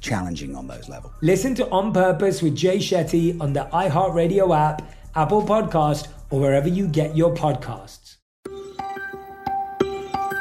[0.00, 1.12] challenging on those levels.
[1.22, 4.82] Listen to On Purpose with Jay Shetty on the iHeartRadio app,
[5.14, 8.16] Apple Podcast, or wherever you get your podcasts.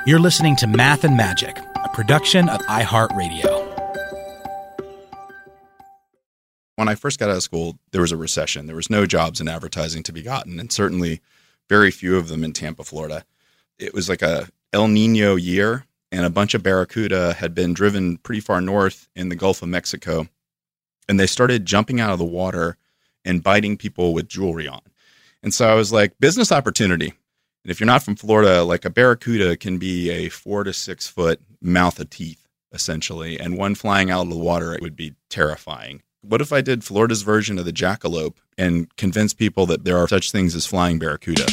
[0.05, 3.65] You're listening to Math and Magic, a production of iHeartRadio.
[6.75, 8.67] When I first got out of school, there was a recession.
[8.67, 11.21] There was no jobs in advertising to be gotten, and certainly
[11.67, 13.25] very few of them in Tampa, Florida.
[13.79, 18.17] It was like a El Nino year, and a bunch of barracuda had been driven
[18.17, 20.27] pretty far north in the Gulf of Mexico,
[21.09, 22.77] and they started jumping out of the water
[23.25, 24.81] and biting people with jewelry on.
[25.43, 27.13] And so I was like, business opportunity.
[27.63, 31.07] And if you're not from Florida, like a barracuda can be a four to six
[31.07, 33.39] foot mouth of teeth, essentially.
[33.39, 36.01] And one flying out of the water, it would be terrifying.
[36.21, 40.07] What if I did Florida's version of the jackalope and convinced people that there are
[40.07, 41.45] such things as flying barracuda?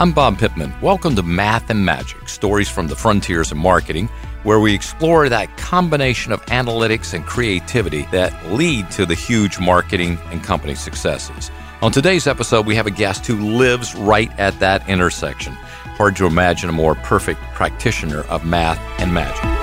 [0.00, 0.72] I'm Bob Pittman.
[0.80, 4.06] Welcome to Math and Magic Stories from the Frontiers of Marketing,
[4.44, 10.16] where we explore that combination of analytics and creativity that lead to the huge marketing
[10.30, 11.50] and company successes.
[11.82, 15.54] On today's episode, we have a guest who lives right at that intersection.
[15.54, 19.57] Hard to imagine a more perfect practitioner of math and magic.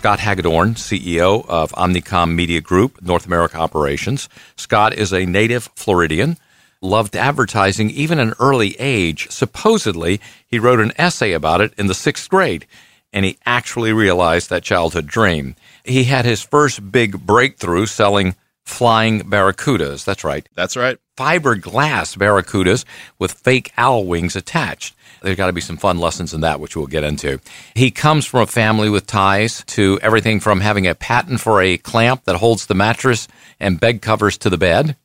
[0.00, 4.30] Scott Hagedorn, CEO of Omnicom Media Group, North America Operations.
[4.56, 6.38] Scott is a native Floridian,
[6.80, 9.28] loved advertising even at an early age.
[9.28, 12.66] Supposedly, he wrote an essay about it in the sixth grade,
[13.12, 15.54] and he actually realized that childhood dream.
[15.84, 20.06] He had his first big breakthrough selling flying barracudas.
[20.06, 20.48] That's right.
[20.54, 20.96] That's right.
[21.18, 22.86] Fiberglass barracudas
[23.18, 24.94] with fake owl wings attached.
[25.22, 27.40] There's got to be some fun lessons in that, which we'll get into.
[27.74, 31.76] He comes from a family with ties to everything from having a patent for a
[31.76, 33.28] clamp that holds the mattress
[33.58, 34.96] and bed covers to the bed.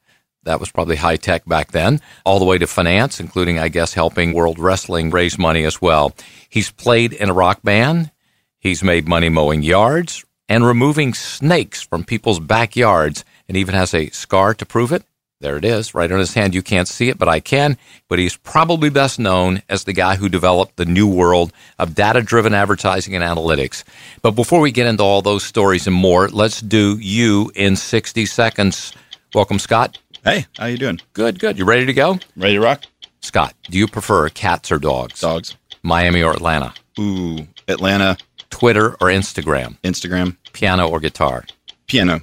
[0.44, 3.94] That was probably high tech back then, all the way to finance, including, I guess,
[3.94, 6.16] helping World Wrestling raise money as well.
[6.50, 8.12] He's played in a rock band.
[8.60, 14.10] He's made money mowing yards and removing snakes from people's backyards and even has a
[14.12, 15.04] scar to prove it.
[15.46, 16.56] There it is, right on his hand.
[16.56, 17.78] You can't see it, but I can.
[18.10, 22.24] But he's probably best known as the guy who developed the new world of data
[22.24, 23.84] driven advertising and analytics.
[24.24, 28.26] But before we get into all those stories and more, let's do you in 60
[28.26, 28.92] seconds.
[29.36, 30.00] Welcome, Scott.
[30.24, 31.00] Hey, how you doing?
[31.14, 31.60] Good, good.
[31.60, 32.18] You ready to go?
[32.36, 32.86] Ready to rock?
[33.22, 35.22] Scott, do you prefer cats or dogs?
[35.22, 35.56] Dogs.
[35.84, 36.74] Miami or Atlanta?
[37.00, 38.18] Ooh, Atlanta,
[38.50, 41.46] Twitter or Instagram, Instagram, piano or guitar,
[41.86, 42.22] piano,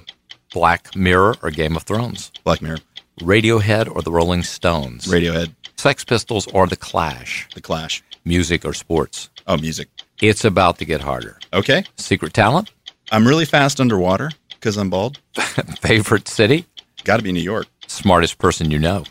[0.53, 2.79] Black Mirror or Game of Thrones, Black Mirror,
[3.21, 8.73] Radiohead or the Rolling Stones, Radiohead, Sex Pistols or The Clash, The Clash, music or
[8.73, 9.29] sports.
[9.47, 9.87] oh, music.
[10.21, 11.37] It's about to get harder.
[11.51, 11.83] Okay.
[11.97, 12.71] Secret talent,
[13.11, 15.19] I'm really fast underwater because I'm bald.
[15.81, 16.65] favorite city,
[17.03, 17.67] Got to be New York.
[17.87, 19.03] smartest person you know.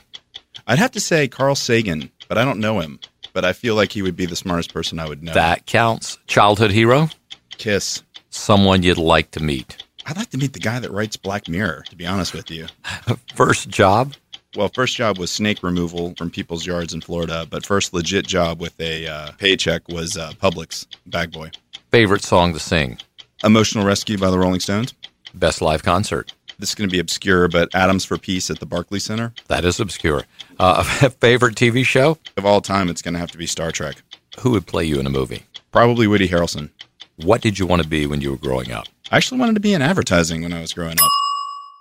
[0.66, 2.98] I'd have to say Carl Sagan, but I don't know him.
[3.34, 5.32] But I feel like he would be the smartest person I would know.
[5.32, 6.18] That counts.
[6.26, 7.08] Childhood hero,
[7.56, 8.02] Kiss.
[8.30, 9.81] someone you'd like to meet.
[10.06, 12.66] I'd like to meet the guy that writes Black Mirror, to be honest with you.
[13.34, 14.14] First job,
[14.56, 18.60] Well, first job was snake removal from people's yards in Florida, but first legit job
[18.60, 21.50] with a uh, paycheck was uh, Publix bag boy.
[21.90, 22.98] favorite song to sing,
[23.44, 24.92] Emotional Rescue by the Rolling Stones.
[25.34, 26.32] best live concert.
[26.58, 29.32] This is going to be obscure, but Atoms for Peace at the Barclays Center.
[29.48, 30.24] That is obscure.
[30.60, 30.82] Uh,
[31.20, 33.96] favorite TV show, Of all time, it's going to have to be Star Trek.
[34.40, 35.44] who would play you in a movie?
[35.72, 36.68] Probably Woody Harrelson.
[37.16, 38.86] What did you want to be when you were growing up?
[39.10, 41.10] I actually wanted to be in advertising when I was growing up.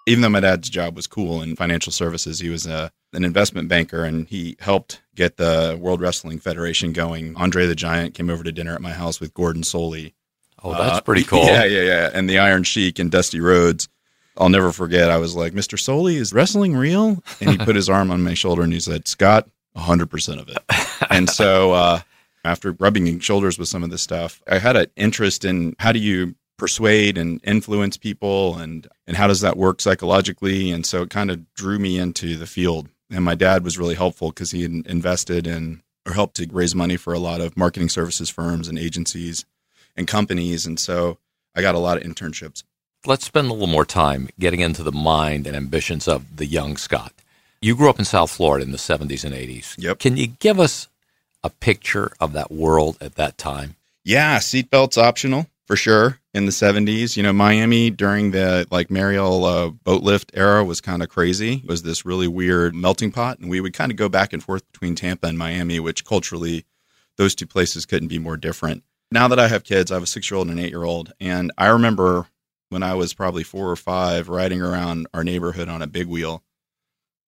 [0.08, 3.70] Even though my dad's job was cool in financial services, he was uh, an investment
[3.70, 7.36] banker and he helped get the World Wrestling Federation going.
[7.38, 10.14] Andre the Giant came over to dinner at my house with Gordon Solie.
[10.64, 11.46] Oh, that's Uh, pretty cool.
[11.46, 12.10] Yeah, yeah, yeah.
[12.14, 13.88] And the Iron Sheik and Dusty Rhodes.
[14.38, 15.12] I'll never forget.
[15.12, 15.78] I was like, Mr.
[15.78, 17.22] Solie, is wrestling real?
[17.40, 20.58] And he put his arm on my shoulder and he said, Scott, 100% of it.
[21.12, 22.00] and so uh,
[22.44, 26.00] after rubbing shoulders with some of this stuff, I had an interest in how do
[26.00, 30.72] you persuade and influence people and, and how does that work psychologically?
[30.72, 32.88] And so it kind of drew me into the field.
[33.10, 36.76] And my dad was really helpful because he had invested in or helped to raise
[36.76, 39.46] money for a lot of marketing services firms and agencies
[39.96, 40.66] and companies.
[40.66, 41.18] And so
[41.56, 42.64] I got a lot of internships.
[43.06, 46.78] Let's spend a little more time getting into the mind and ambitions of the young
[46.78, 47.14] Scott.
[47.60, 49.76] You grew up in South Florida in the 70s and 80s.
[49.78, 50.00] Yep.
[50.00, 50.88] Can you give us
[51.44, 53.76] a picture of that world at that time?
[54.04, 57.16] Yeah, seatbelts optional for sure in the 70s.
[57.16, 61.62] You know, Miami during the like Mariel uh, boat lift era was kind of crazy.
[61.64, 63.40] It was this really weird melting pot.
[63.40, 66.66] And we would kind of go back and forth between Tampa and Miami, which culturally,
[67.18, 68.84] those two places couldn't be more different.
[69.12, 70.84] Now that I have kids, I have a six year old and an eight year
[70.84, 71.14] old.
[71.20, 72.28] And I remember
[72.70, 76.42] when I was probably four or five riding around our neighborhood on a big wheel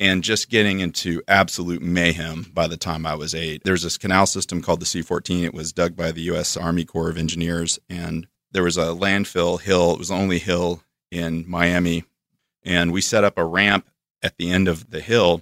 [0.04, 3.62] and just getting into absolute mayhem by the time I was eight.
[3.64, 5.46] There's this canal system called the C 14.
[5.46, 6.58] It was dug by the U.S.
[6.58, 9.94] Army Corps of Engineers, and there was a landfill hill.
[9.94, 12.04] It was the only hill in Miami.
[12.66, 13.90] And we set up a ramp
[14.22, 15.42] at the end of the hill,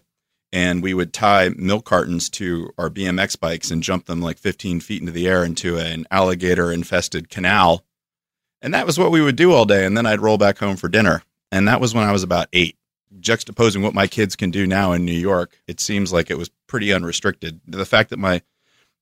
[0.54, 4.80] and we would tie milk cartons to our BMX bikes and jump them like 15
[4.80, 7.84] feet into the air into an alligator infested canal.
[8.62, 9.88] And that was what we would do all day.
[9.88, 11.24] And then I'd roll back home for dinner.
[11.52, 12.78] And that was when I was about eight
[13.20, 16.50] juxtaposing what my kids can do now in New York, it seems like it was
[16.68, 17.60] pretty unrestricted.
[17.68, 18.42] The fact that my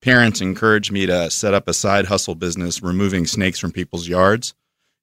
[0.02, 4.54] parents encouraged me to set up a side hustle business removing snakes from people's yards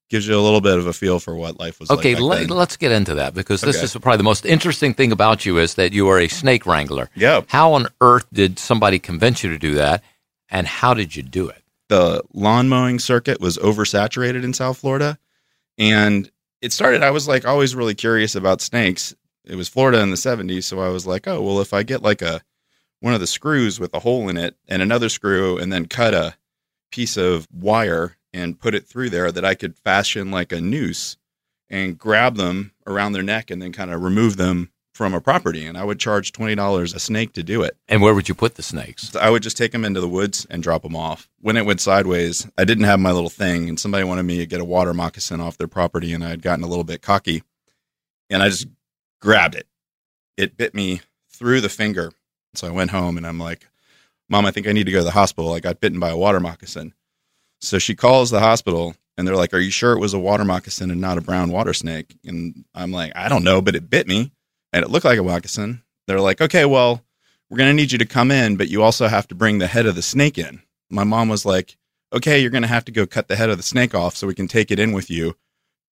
[0.08, 2.46] gives you a little bit of a feel for what life was Okay, like.
[2.46, 3.84] back let's get into that because this Okay.
[3.84, 7.10] is probably the most interesting thing about you is that you are a snake wrangler.
[7.14, 7.42] Yeah.
[7.48, 10.02] How on earth did somebody convince you to do that,
[10.48, 11.62] and how did you do it?
[11.88, 15.16] the lawn mowing circuit was oversaturated in South Florida.
[15.78, 16.28] And
[16.60, 19.14] it started, I was like always really curious about snakes.
[19.44, 20.64] It was Florida in the 70s.
[20.64, 22.42] So I was like, oh, well, if I get like a
[23.00, 26.14] one of the screws with a hole in it and another screw and then cut
[26.14, 26.36] a
[26.90, 31.16] piece of wire and put it through there, that I could fashion like a noose
[31.68, 35.66] and grab them around their neck and then kind of remove them from a property.
[35.66, 37.76] And I would charge $20 a snake to do it.
[37.86, 39.14] And where would you put the snakes?
[39.14, 41.28] I would just take them into the woods and drop them off.
[41.40, 44.46] When it went sideways, I didn't have my little thing, and somebody wanted me to
[44.46, 47.42] get a water moccasin off their property, and I had gotten a little bit cocky,
[48.30, 48.66] and I just
[49.20, 49.66] grabbed it.
[50.36, 52.12] It bit me through the finger,
[52.54, 53.68] so I went home, and I'm like,
[54.30, 55.52] "Mom, I think I need to go to the hospital.
[55.52, 56.94] I got bitten by a water moccasin."
[57.60, 60.44] So she calls the hospital, and they're like, "Are you sure it was a water
[60.44, 63.90] moccasin and not a brown water snake?" And I'm like, "I don't know, but it
[63.90, 64.32] bit me,
[64.72, 67.02] and it looked like a moccasin." They're like, "Okay, well."
[67.48, 69.66] we're going to need you to come in, but you also have to bring the
[69.66, 70.62] head of the snake in.
[70.90, 71.76] My mom was like,
[72.12, 74.26] okay, you're going to have to go cut the head of the snake off so
[74.26, 75.36] we can take it in with you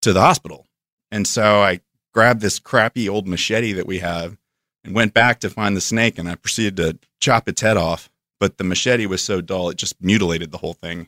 [0.01, 0.67] to the hospital.
[1.11, 1.81] And so I
[2.13, 4.37] grabbed this crappy old machete that we have
[4.83, 8.09] and went back to find the snake and I proceeded to chop its head off.
[8.39, 11.07] But the machete was so dull, it just mutilated the whole thing.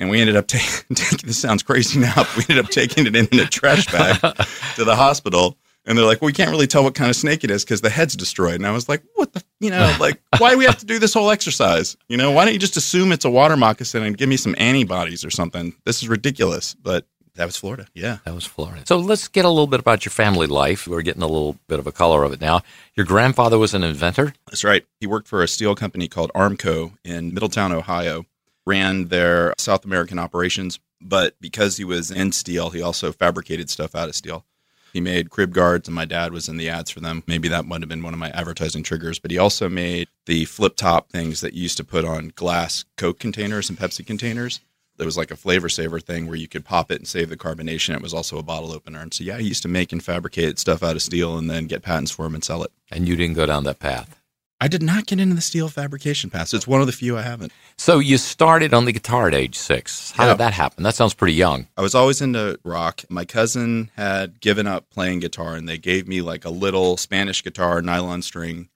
[0.00, 0.84] And we ended up taking,
[1.24, 4.20] this sounds crazy now, but we ended up taking it in a trash bag
[4.76, 5.56] to the hospital.
[5.86, 7.82] And they're like, well, we can't really tell what kind of snake it is because
[7.82, 8.54] the head's destroyed.
[8.54, 10.98] And I was like, what the, you know, like, why do we have to do
[10.98, 11.96] this whole exercise?
[12.08, 14.54] You know, why don't you just assume it's a water moccasin and give me some
[14.58, 15.74] antibodies or something?
[15.84, 16.74] This is ridiculous.
[16.74, 17.86] But that was Florida.
[17.94, 18.18] Yeah.
[18.24, 18.82] That was Florida.
[18.86, 20.86] So let's get a little bit about your family life.
[20.86, 22.62] We're getting a little bit of a color of it now.
[22.94, 24.34] Your grandfather was an inventor.
[24.46, 24.86] That's right.
[25.00, 28.24] He worked for a steel company called Armco in Middletown, Ohio.
[28.64, 30.78] ran their South American operations.
[31.00, 34.46] But because he was in steel, he also fabricated stuff out of steel.
[34.94, 37.24] He made crib guards, and my dad was in the ads for them.
[37.26, 39.18] Maybe that might have been one of my advertising triggers.
[39.18, 42.84] But he also made the flip top things that you used to put on glass
[42.96, 44.60] Coke containers and Pepsi containers.
[44.96, 47.36] There was like a flavor saver thing where you could pop it and save the
[47.36, 47.96] carbonation.
[47.96, 49.00] It was also a bottle opener.
[49.00, 51.66] And so, yeah, he used to make and fabricate stuff out of steel and then
[51.66, 52.70] get patents for them and sell it.
[52.92, 54.20] And you didn't go down that path.
[54.60, 56.54] I did not get into the steel fabrication pass.
[56.54, 57.52] It's one of the few I haven't.
[57.76, 60.12] So you started on the guitar at age six.
[60.12, 60.30] How Yeah.
[60.32, 60.84] did that happen?
[60.84, 61.66] That sounds pretty young.
[61.76, 63.02] I was always into rock.
[63.10, 67.42] My cousin had given up playing guitar and they gave me like a little Spanish
[67.42, 68.68] guitar, nylon string.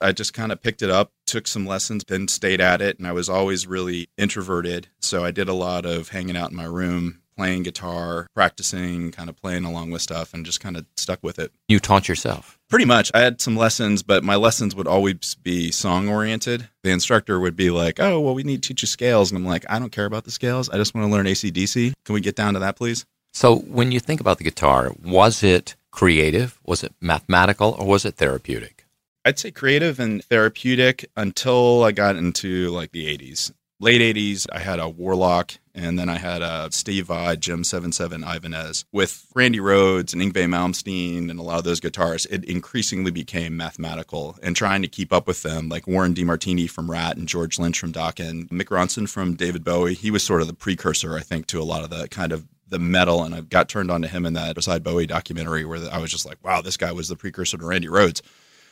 [0.00, 2.98] I just kind of picked it up, took some lessons, then stayed at it.
[2.98, 4.88] And I was always really introverted.
[4.98, 9.28] So I did a lot of hanging out in my room, playing guitar, practicing, kind
[9.30, 11.52] of playing along with stuff, and just kind of stuck with it.
[11.68, 12.58] You taught yourself.
[12.70, 13.10] Pretty much.
[13.12, 16.68] I had some lessons, but my lessons would always be song oriented.
[16.84, 19.32] The instructor would be like, Oh, well, we need to teach you scales.
[19.32, 20.70] And I'm like, I don't care about the scales.
[20.70, 21.92] I just want to learn ACDC.
[22.04, 23.04] Can we get down to that, please?
[23.32, 26.60] So when you think about the guitar, was it creative?
[26.64, 27.74] Was it mathematical?
[27.76, 28.86] Or was it therapeutic?
[29.24, 33.52] I'd say creative and therapeutic until I got into like the 80s.
[33.82, 38.22] Late 80s, I had a Warlock, and then I had a Steve Vai JEM 77
[38.22, 38.84] Ibanez.
[38.92, 43.56] With Randy Rhoads and Yngwie Malmsteen and a lot of those guitars, it increasingly became
[43.56, 47.58] mathematical and trying to keep up with them, like Warren DeMartini from Ratt and George
[47.58, 49.94] Lynch from Dokken, Mick Ronson from David Bowie.
[49.94, 52.46] He was sort of the precursor, I think, to a lot of the kind of
[52.68, 55.90] the metal, and I got turned on to him in that Beside Bowie documentary where
[55.90, 58.20] I was just like, wow, this guy was the precursor to Randy Rhoads.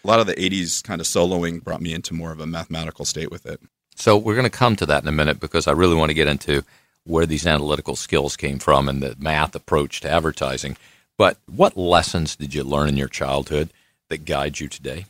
[0.04, 3.06] A lot of the 80s kind of soloing brought me into more of a mathematical
[3.06, 3.62] state with it.
[3.98, 6.14] So we're going to come to that in a minute because I really want to
[6.14, 6.64] get into
[7.02, 10.76] where these analytical skills came from and the math approach to advertising.
[11.16, 13.70] But what lessons did you learn in your childhood
[14.08, 15.06] that guide you today?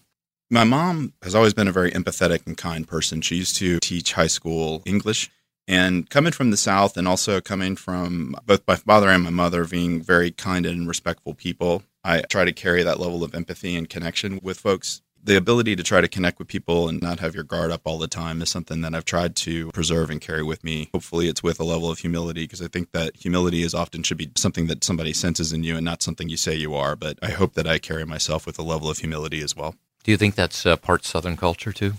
[0.50, 3.21] My mom has always been a very empathetic and kind person.
[3.21, 5.30] She used to teach high school English.
[5.66, 9.66] And coming from the South and also coming from both my father and my mother
[9.66, 13.87] being very kind and respectful people, I try to carry that level of empathy and
[13.87, 15.02] connection with folks.
[15.23, 17.99] The ability to try to connect with people and not have your guard up all
[17.99, 20.89] the time is something that I've tried to preserve and carry with me.
[20.93, 24.17] Hopefully, it's with a level of humility because I think that humility is often should
[24.17, 26.97] be something that somebody senses in you and not something you say you are.
[26.97, 29.75] But I hope that I carry myself with a level of humility as well.
[30.05, 31.95] Do you think that's uh, part Southern culture too?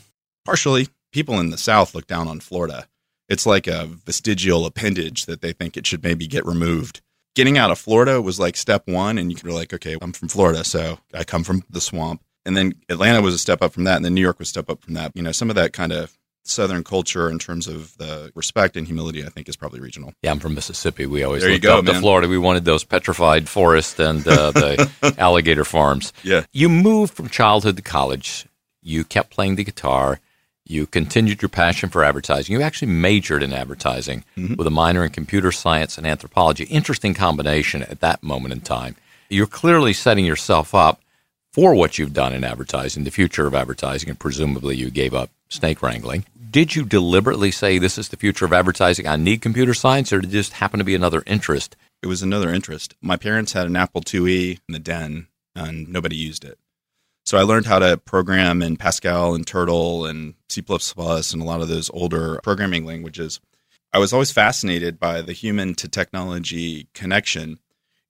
[0.45, 2.87] Partially, people in the South look down on Florida.
[3.27, 7.01] It's like a vestigial appendage that they think it should maybe get removed.
[7.35, 10.13] Getting out of Florida was like step one, and you could be like, okay, I'm
[10.13, 12.23] from Florida, so I come from the swamp.
[12.49, 14.49] And then Atlanta was a step up from that, and then New York was a
[14.49, 15.11] step up from that.
[15.15, 18.87] You know, some of that kind of Southern culture in terms of the respect and
[18.87, 20.13] humility, I think, is probably regional.
[20.23, 21.05] Yeah, I'm from Mississippi.
[21.05, 21.93] We always There looked go, up to.
[21.99, 22.27] Florida.
[22.27, 24.89] We wanted those petrified forests and uh, the
[25.19, 26.11] alligator farms.
[26.23, 26.45] Yeah.
[26.51, 28.47] You moved from childhood to college.
[28.81, 30.19] You kept playing the guitar.
[30.65, 32.55] You continued your passion for advertising.
[32.55, 34.55] You actually majored in advertising Mm-hmm.
[34.55, 36.63] with a minor in computer science and anthropology.
[36.63, 38.95] Interesting combination at that moment in time.
[39.29, 41.01] You're clearly setting yourself up
[41.59, 45.29] for what you've done in advertising, the future of advertising, and presumably you gave up
[45.49, 46.23] snake wrangling.
[46.49, 49.05] Did you deliberately say this is the future of advertising?
[49.09, 51.75] I need computer science, or did it just happen to be another interest?
[52.01, 52.95] It was another interest.
[53.01, 56.57] My parents had an Apple IIe in the den, and nobody used it.
[57.25, 61.59] So I learned how to program in Pascal and Turtle and C++ and a lot
[61.59, 63.41] of those older programming languages.
[63.91, 67.59] I was always fascinated by the human to technology connection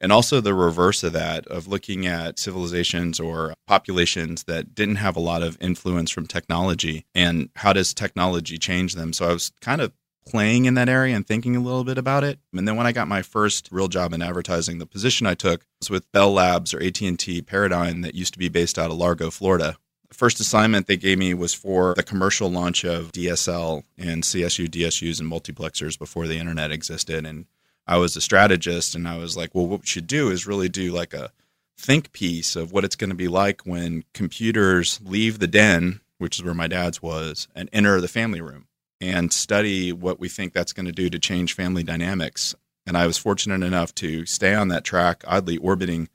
[0.01, 5.15] and also the reverse of that of looking at civilizations or populations that didn't have
[5.15, 9.13] a lot of influence from technology and how does technology change them.
[9.13, 9.91] So I was kind of
[10.25, 12.39] playing in that area and thinking a little bit about it.
[12.53, 15.65] And then when I got my first real job in advertising, the position I took
[15.82, 19.32] was with Bell Labs or AT&T Paradigm that used to be based out of Largo,
[19.32, 19.77] Florida.
[20.10, 24.68] The first assignment they gave me was for the commercial launch of DSL and CSU,
[24.68, 27.25] DSUs and multiplexers before the internet existed.
[27.25, 27.46] And
[27.89, 30.69] I was a strategist and I was like, well, what we should do is really
[30.69, 31.31] do like a
[31.75, 36.38] think piece of what it's going to be like when computers leave the den, which
[36.38, 38.67] is where my dad's was, and enter the family room
[39.01, 42.53] and study what we think that's going to do to change family dynamics.
[42.86, 46.10] And I was fortunate enough to stay on that track, oddly orbiting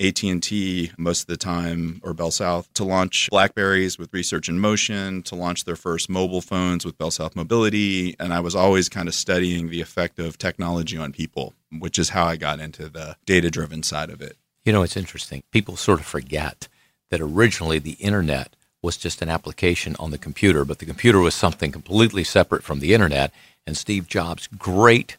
[0.00, 5.22] AT&T most of the time or Bell South to launch Blackberries with Research in Motion,
[5.24, 9.08] to launch their first mobile phones with Bell South Mobility, and I was always kind
[9.08, 13.16] of studying the effect of technology on people, which is how I got into the
[13.26, 14.36] data-driven side of it.
[14.64, 15.42] You know, it's interesting.
[15.50, 16.68] People sort of forget
[17.10, 21.34] that originally the internet was just an application on the computer, but the computer was
[21.34, 23.32] something completely separate from the internet.
[23.66, 25.16] And Steve Jobs' great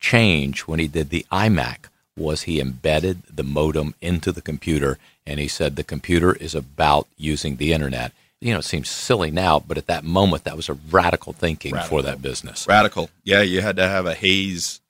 [0.00, 1.86] change when he did the iMac
[2.18, 7.06] was he embedded the modem into the computer and he said the computer is about
[7.16, 8.12] using the internet.
[8.40, 11.72] you know, it seems silly now, but at that moment, that was a radical thinking
[11.74, 11.98] Radical.
[11.98, 12.66] for that business.
[12.68, 13.10] Radical.
[13.24, 14.80] Yeah, you had to have a Hayes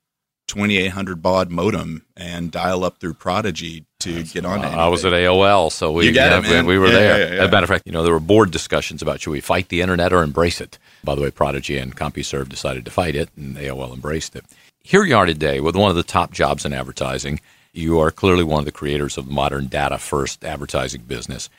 [0.49, 4.65] 2800 baud modem and dial up through Prodigy to get on.
[4.65, 7.35] Uh, I was at AOL, so we yeah, it, we, we were Yeah, there.
[7.35, 7.43] yeah.
[7.43, 9.69] As a matter of fact, you know, there were board discussions about should we fight
[9.69, 10.79] the internet or embrace it.
[11.05, 14.45] By the way, Prodigy and CompuServe decided to fight it, and AOL embraced it.
[14.89, 17.43] Here you are today with one of the top jobs in advertising.
[17.75, 21.51] You are clearly one of the creators of the modern data first advertising business.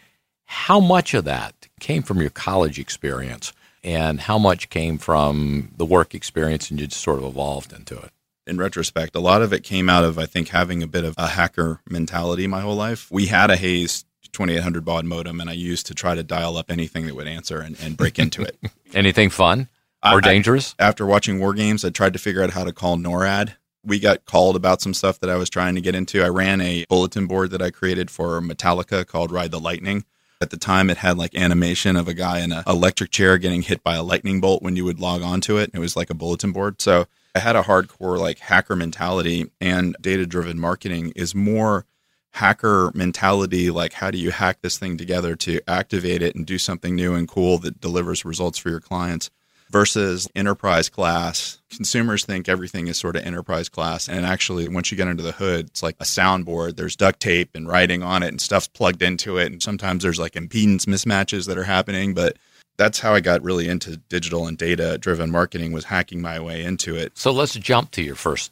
[0.45, 5.85] How much of that came from your college experience, and how much came from the
[5.85, 8.09] work experience, and you just sort of evolved into it?
[8.47, 11.13] in retrospect, a lot of it came out of I think having a bit of
[11.15, 13.11] a hacker mentality my whole life.
[13.11, 16.71] We had a Hayes 2800 baud modem, and I used to try to dial up
[16.71, 18.57] anything that would answer and, and break into it.
[18.95, 19.69] Anything fun
[20.03, 20.75] or I- dangerous?
[20.79, 23.53] After watching War Games, I tried to figure out how to call NORAD.
[23.83, 26.21] We got called about some stuff that I was trying to get into.
[26.21, 30.03] I ran a bulletin board that I created for Metallica called Ride the Lightning.
[30.41, 33.61] At the time, it had like animation of a guy in an electric chair getting
[33.61, 35.71] hit by a lightning bolt when you would log onto it.
[35.73, 36.81] It was like a bulletin board.
[36.81, 41.85] So I had a hardcore like hacker mentality, and data driven marketing is more
[42.31, 46.59] hacker mentality like how do you hack this thing together to activate it and do
[46.59, 49.31] something new and cool that delivers results for your clients
[49.69, 51.59] versus enterprise class.
[51.69, 54.09] Consumers think everything is sort of enterprise class.
[54.09, 56.75] And actually, once you get under the hood, it's like a soundboard.
[56.75, 59.51] There's duct tape and writing on it, and stuff's plugged into it.
[59.51, 62.13] And sometimes there's like impedance mismatches that are happening.
[62.13, 62.37] But
[62.77, 66.63] that's how I got really into digital and data driven marketing was hacking my way
[66.63, 67.17] into it.
[67.17, 68.51] So let's jump to your first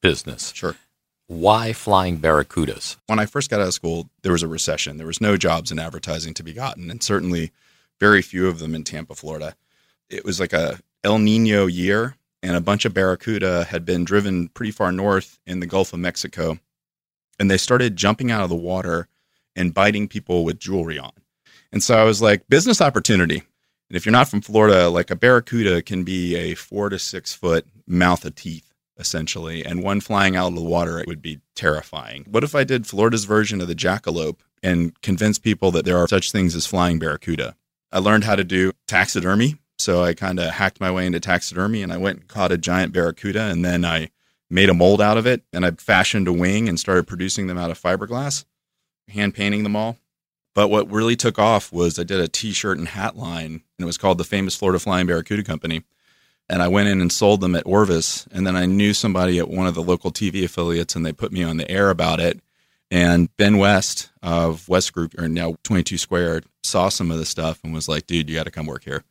[0.00, 0.52] business.
[0.54, 0.76] Sure.
[1.26, 2.96] Why flying barracudas?
[3.06, 4.98] When I first got out of school, there was a recession.
[4.98, 7.50] There was no jobs in advertising to be gotten, and certainly
[7.98, 9.54] very few of them in Tampa, Florida.
[10.10, 14.48] It was like a El Nino year, and a bunch of barracuda had been driven
[14.48, 16.58] pretty far north in the Gulf of Mexico,
[17.38, 19.08] and they started jumping out of the water
[19.56, 21.12] and biting people with jewelry on.
[21.72, 23.42] And so I was like, business opportunity.
[23.90, 27.34] And if you're not from Florida, like a barracuda can be a four to six
[27.34, 29.64] foot mouth of teeth, essentially.
[29.64, 32.26] And one flying out of the water, it would be terrifying.
[32.30, 36.08] What if I did Florida's version of the jackalope and convinced people that there are
[36.08, 37.56] such things as flying barracuda?
[37.92, 39.56] I learned how to do taxidermy.
[39.84, 42.56] So I kind of hacked my way into taxidermy and I went and caught a
[42.56, 44.08] giant barracuda and then I
[44.48, 47.58] made a mold out of it and I fashioned a wing and started producing them
[47.58, 48.46] out of fiberglass,
[49.08, 49.98] hand painting them all.
[50.54, 53.84] But what really took off was I did a t-shirt and hat line and it
[53.84, 55.82] was called the famous Florida Flying Barracuda Company.
[56.48, 59.50] And I went in and sold them at Orvis and then I knew somebody at
[59.50, 62.40] one of the local TV affiliates and they put me on the air about it.
[62.90, 67.60] And Ben West of West Group or now 22 Squared saw some of the stuff
[67.62, 69.04] and was like, dude, you got to come work here.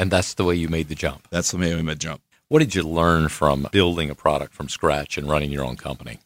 [0.00, 1.28] And that's the way you made the jump.
[1.28, 2.22] That's the way we made the jump.
[2.48, 6.20] What did you learn from building a product from scratch and running your own company?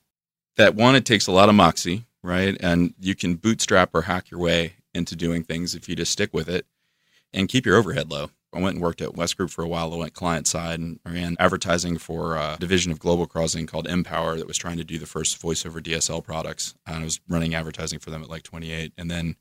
[0.56, 2.56] That one, it takes a lot of moxie, right?
[2.60, 6.32] And you can bootstrap or hack your way into doing things if you just stick
[6.32, 6.66] with it
[7.32, 8.30] and keep your overhead low.
[8.52, 9.92] I went and worked at West Group for a while.
[9.92, 14.36] I went client side and ran advertising for a division of Global Crossing called Empower
[14.36, 16.76] that was trying to do the first voice over DSL products.
[16.86, 18.92] And I was running advertising for them at like 28.
[18.96, 19.34] And then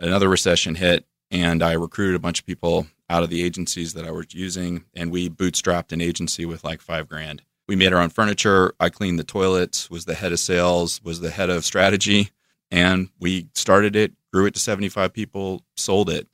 [0.00, 4.06] another recession hit, and I recruited a bunch of people out of the agencies that
[4.06, 7.42] I was using, and we bootstrapped an agency with like five grand.
[7.68, 8.72] We made our own furniture.
[8.80, 12.30] I cleaned the toilets, was the head of sales, was the head of strategy,
[12.70, 16.26] and we started it, grew it to 75 people, sold it.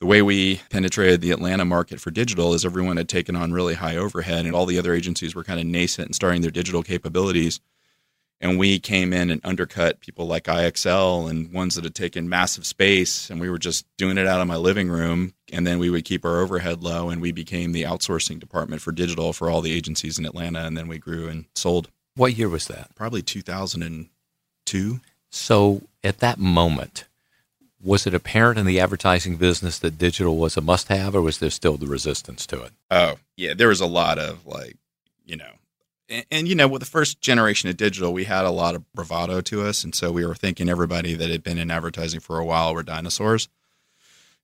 [0.00, 3.74] The way we penetrated the Atlanta market for digital is everyone had taken on really
[3.74, 6.82] high overhead, and all the other agencies were kind of nascent and starting their digital
[6.82, 7.60] capabilities.
[8.40, 12.66] And we came in and undercut people like IXL and ones that had taken massive
[12.66, 13.30] space.
[13.30, 15.32] And we were just doing it out of my living room.
[15.52, 17.08] And then we would keep our overhead low.
[17.08, 20.66] And we became the outsourcing department for digital for all the agencies in Atlanta.
[20.66, 21.88] And then we grew and sold.
[22.14, 22.94] What year was that?
[22.94, 25.00] Probably 2002.
[25.30, 27.04] So at that moment,
[27.82, 31.38] was it apparent in the advertising business that digital was a must have, or was
[31.38, 32.72] there still the resistance to it?
[32.90, 33.54] Oh, yeah.
[33.54, 34.76] There was a lot of like,
[35.24, 35.52] you know,
[36.08, 38.90] and, and, you know, with the first generation of digital, we had a lot of
[38.92, 42.38] bravado to us, and so we were thinking everybody that had been in advertising for
[42.38, 43.48] a while were dinosaurs.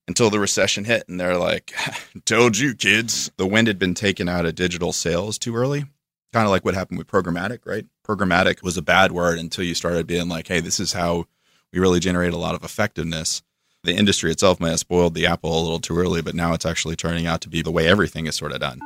[0.09, 1.73] Until the recession hit, and they're like,
[2.25, 5.85] "Told you, kids." The wind had been taken out of digital sales too early,
[6.33, 7.61] kind of like what happened with programmatic.
[7.65, 7.87] Right?
[8.05, 11.27] Programmatic was a bad word until you started being like, "Hey, this is how
[11.73, 13.43] we really generate a lot of effectiveness."
[13.85, 16.67] The industry itself may have spoiled the apple a little too early, but now it's
[16.67, 18.81] actually turning out to be the way everything is sort of done.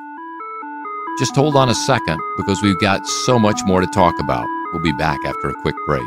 [1.19, 4.47] Just hold on a second because we've got so much more to talk about.
[4.73, 6.07] We'll be back after a quick break.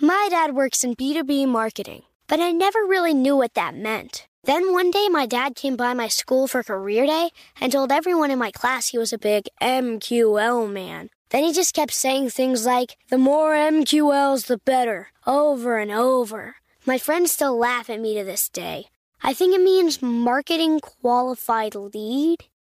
[0.00, 4.28] My dad works in B2B marketing, but I never really knew what that meant.
[4.44, 8.30] Then one day, my dad came by my school for career day and told everyone
[8.30, 11.10] in my class he was a big MQL man.
[11.30, 16.56] Then he just kept saying things like, the more MQLs, the better, over and over.
[16.86, 18.86] My friends still laugh at me to this day.
[19.20, 22.44] I think it means marketing qualified lead.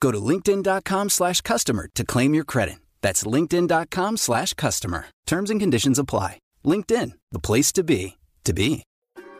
[0.00, 2.78] Go to linkedin.com slash customer to claim your credit.
[3.02, 5.06] That's linkedin.com slash customer.
[5.26, 6.38] Terms and conditions apply.
[6.64, 8.82] LinkedIn, the place to be, to be.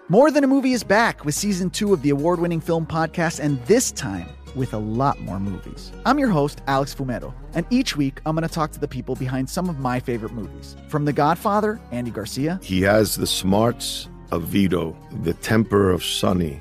[0.08, 3.38] More Than a Movie is back with season two of the award winning film podcast,
[3.38, 5.92] and this time with a lot more movies.
[6.04, 9.14] I'm your host, Alex Fumero, and each week I'm going to talk to the people
[9.14, 10.74] behind some of my favorite movies.
[10.88, 12.58] From The Godfather, Andy Garcia.
[12.60, 16.60] He has the smarts of Vito, the temper of Sonny,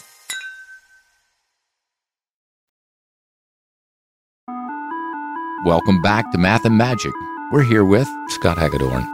[5.63, 7.13] Welcome back to Math and Magic.
[7.51, 9.05] We're here with Scott Hagedorn.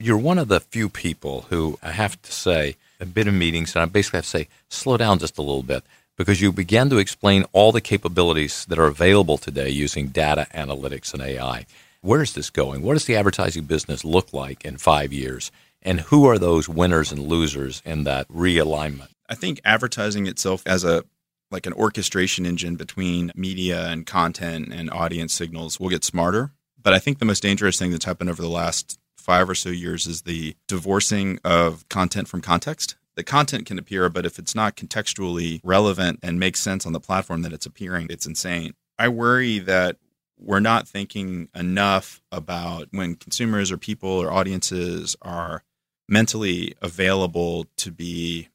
[0.00, 3.74] You're one of the few people who I have to say have been in meetings,
[3.74, 5.84] and I basically have to say, slow down just a little bit
[6.16, 11.12] because you began to explain all the capabilities that are available today using data analytics
[11.12, 11.66] and AI.
[12.00, 12.80] Where is this going?
[12.80, 15.52] What does the advertising business look like in five years?
[15.82, 19.08] And who are those winners and losers in that realignment?
[19.28, 21.04] I think advertising itself as a
[21.50, 26.52] like an orchestration engine between media and content and audience signals will get smarter.
[26.82, 29.70] But I think the most dangerous thing that's happened over the last five or so
[29.70, 32.96] years is the divorcing of content from context.
[33.16, 37.00] The content can appear, but if it's not contextually relevant and makes sense on the
[37.00, 38.74] platform that it's appearing, it's insane.
[38.98, 39.96] I worry that
[40.38, 45.64] we're not thinking enough about when consumers or people or audiences are
[46.08, 48.48] mentally available to be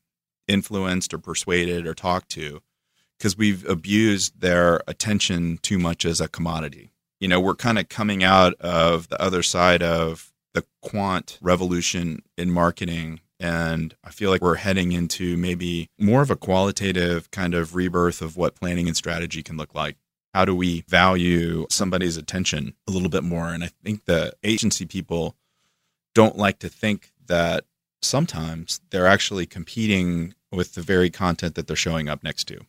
[0.48, 2.62] influenced or persuaded or talked to
[3.22, 6.92] because we've abused their attention too much as a commodity.
[7.20, 12.24] You know, we're kind of coming out of the other side of the quant revolution
[12.36, 13.20] in marketing.
[13.40, 18.24] And I feel like we're heading into maybe more of a qualitative kind of rebirth
[18.24, 19.98] of what planning and strategy can look like.
[20.34, 23.50] How do we value somebody's attention a little bit more?
[23.50, 25.36] And I think the agency people
[26.16, 27.66] don't like to think that
[28.02, 32.62] sometimes they're actually competing with the very content that they're showing up next to.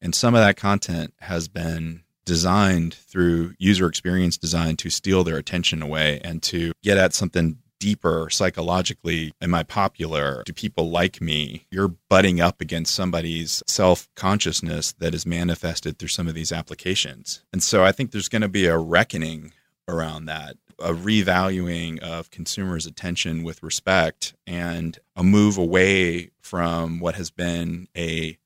[0.00, 5.36] And some of that content has been designed through user experience design to steal their
[5.36, 9.32] attention away and to get at something deeper psychologically.
[9.40, 10.42] Am I popular?
[10.44, 11.66] Do people like me?
[11.70, 17.44] You're butting up against somebody's self consciousness that is manifested through some of these applications.
[17.52, 19.52] And so I think there's going to be a reckoning
[19.88, 27.14] around that, a revaluing of consumers' attention with respect, and a move away from what
[27.14, 28.38] has been a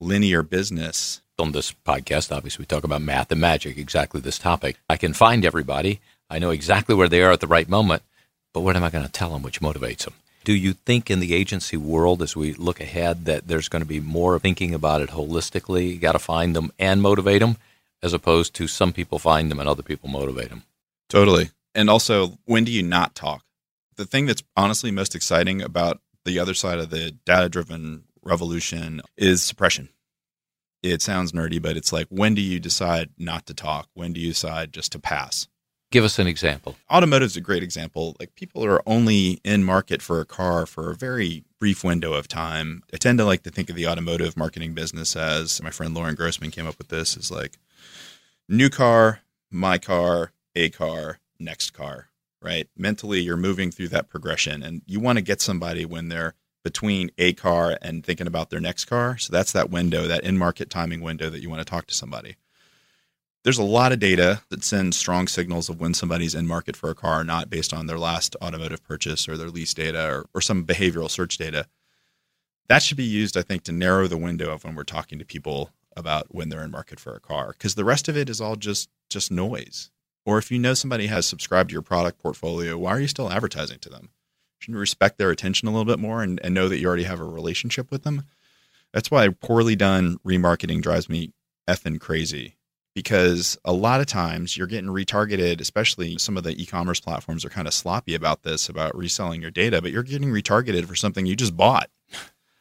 [0.00, 1.20] linear business.
[1.40, 4.76] On this podcast, obviously, we talk about math and magic, exactly this topic.
[4.90, 6.00] I can find everybody.
[6.28, 8.02] I know exactly where they are at the right moment,
[8.52, 10.14] but what am I going to tell them which motivates them?
[10.42, 13.88] Do you think in the agency world, as we look ahead, that there's going to
[13.88, 15.92] be more thinking about it holistically?
[15.92, 17.56] You got to find them and motivate them,
[18.02, 20.64] as opposed to some people find them and other people motivate them.
[21.08, 21.50] Totally.
[21.74, 23.44] And also, when do you not talk?
[23.94, 29.00] The thing that's honestly most exciting about the other side of the data driven revolution
[29.16, 29.88] is suppression.
[30.82, 33.88] It sounds nerdy, but it's like when do you decide not to talk?
[33.94, 35.48] When do you decide just to pass?
[35.90, 36.76] Give us an example.
[36.90, 38.14] Automotive is a great example.
[38.20, 42.28] Like people are only in market for a car for a very brief window of
[42.28, 42.82] time.
[42.92, 46.14] I tend to like to think of the automotive marketing business as my friend Lauren
[46.14, 47.56] Grossman came up with this is like
[48.48, 52.08] new car, my car, a car, next car,
[52.42, 52.68] right?
[52.76, 56.34] Mentally, you're moving through that progression and you want to get somebody when they're
[56.68, 59.16] between a car and thinking about their next car.
[59.16, 61.94] So that's that window, that in market timing window that you want to talk to
[61.94, 62.36] somebody.
[63.42, 66.90] There's a lot of data that sends strong signals of when somebody's in market for
[66.90, 70.42] a car, not based on their last automotive purchase or their lease data or, or
[70.42, 71.66] some behavioral search data.
[72.68, 75.24] That should be used, I think, to narrow the window of when we're talking to
[75.24, 78.42] people about when they're in market for a car, because the rest of it is
[78.42, 79.90] all just just noise.
[80.26, 83.32] Or if you know somebody has subscribed to your product portfolio, why are you still
[83.32, 84.10] advertising to them?
[84.66, 87.24] Respect their attention a little bit more and, and know that you already have a
[87.24, 88.24] relationship with them?
[88.92, 91.32] That's why poorly done remarketing drives me
[91.68, 92.56] effing crazy
[92.94, 97.50] because a lot of times you're getting retargeted, especially some of the e-commerce platforms are
[97.50, 101.24] kind of sloppy about this, about reselling your data, but you're getting retargeted for something
[101.24, 101.90] you just bought.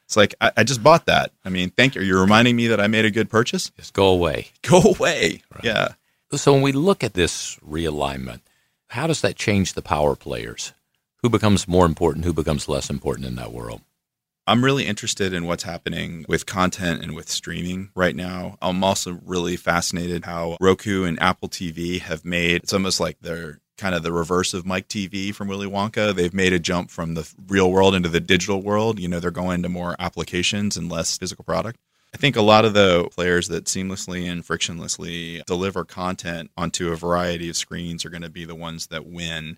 [0.05, 1.31] It's like I, I just bought that.
[1.43, 2.01] I mean, thank you.
[2.01, 3.71] You're reminding me that I made a good purchase.
[3.71, 4.49] Just go away.
[4.61, 5.41] Go away.
[5.53, 5.63] Right.
[5.63, 5.87] Yeah.
[6.33, 8.41] So when we look at this realignment,
[8.89, 10.73] how does that change the power players?
[11.23, 12.25] Who becomes more important?
[12.25, 13.81] Who becomes less important in that world?
[14.45, 18.57] I'm really interested in what's happening with content and with streaming right now.
[18.61, 23.59] I'm also really fascinated how Roku and Apple TV have made it's almost like they're
[23.77, 26.15] kind of the reverse of Mike TV from Willy Wonka.
[26.15, 28.99] They've made a jump from the real world into the digital world.
[28.99, 31.79] You know, they're going to more applications and less physical product.
[32.13, 36.95] I think a lot of the players that seamlessly and frictionlessly deliver content onto a
[36.95, 39.57] variety of screens are going to be the ones that win.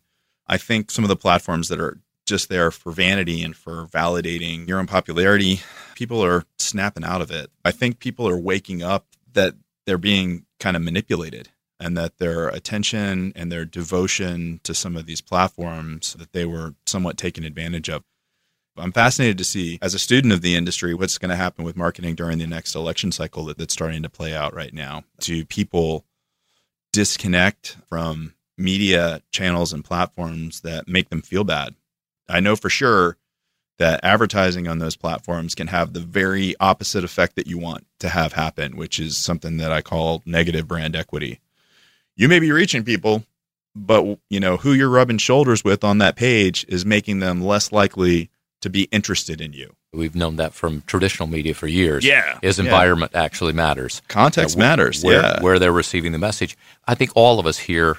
[0.49, 4.67] I think some of the platforms that are just there for vanity and for validating
[4.67, 5.61] your own popularity,
[5.95, 7.51] people are snapping out of it.
[7.63, 12.49] I think people are waking up that they're being kind of manipulated and that their
[12.49, 17.89] attention and their devotion to some of these platforms that they were somewhat taken advantage
[17.89, 18.03] of.
[18.77, 21.75] I'm fascinated to see, as a student of the industry, what's going to happen with
[21.75, 25.03] marketing during the next election cycle that, that's starting to play out right now.
[25.19, 26.05] Do people
[26.93, 31.75] disconnect from media channels and platforms that make them feel bad?
[32.27, 33.17] I know for sure
[33.79, 38.09] that advertising on those platforms can have the very opposite effect that you want to
[38.09, 41.39] have happen, which is something that I call negative brand equity.
[42.15, 43.23] You may be reaching people,
[43.73, 47.71] but you know who you're rubbing shoulders with on that page is making them less
[47.71, 48.29] likely
[48.61, 49.73] to be interested in you.
[49.93, 52.05] We've known that from traditional media for years.
[52.05, 52.37] Yeah.
[52.41, 53.23] Is environment yeah.
[53.23, 54.01] actually matters.
[54.07, 55.03] Context uh, matters.
[55.03, 55.41] Where, yeah.
[55.41, 56.57] Where they're receiving the message.
[56.85, 57.97] I think all of us hear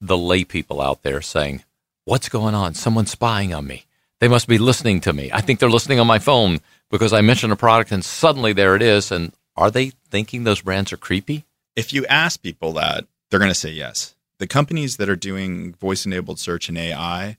[0.00, 1.64] the lay people out there saying,
[2.04, 2.72] What's going on?
[2.74, 3.84] Someone's spying on me.
[4.20, 5.30] They must be listening to me.
[5.32, 8.74] I think they're listening on my phone because I mentioned a product and suddenly there
[8.74, 9.12] it is.
[9.12, 11.44] And are they thinking those brands are creepy?
[11.76, 14.14] If you ask people that, they're going to say yes.
[14.38, 17.36] The companies that are doing voice enabled search and AI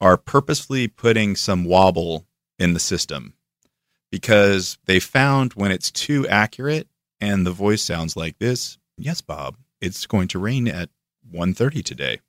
[0.00, 2.26] are purposefully putting some wobble
[2.58, 3.34] in the system
[4.10, 6.88] because they found when it's too accurate
[7.20, 10.90] and the voice sounds like this, yes, Bob, it's going to rain at
[11.34, 12.20] 1.30 today.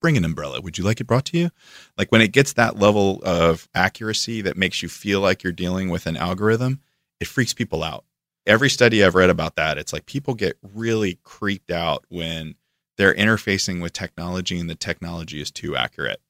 [0.00, 0.60] Bring an umbrella.
[0.60, 1.50] Would you like it brought to you?
[1.96, 5.88] Like when it gets that level of accuracy that makes you feel like you're dealing
[5.88, 6.80] with an algorithm,
[7.20, 8.04] it freaks people out.
[8.46, 12.54] Every study I've read about that, it's like people get really creeped out when
[12.96, 16.20] they're interfacing with technology and the technology is too accurate.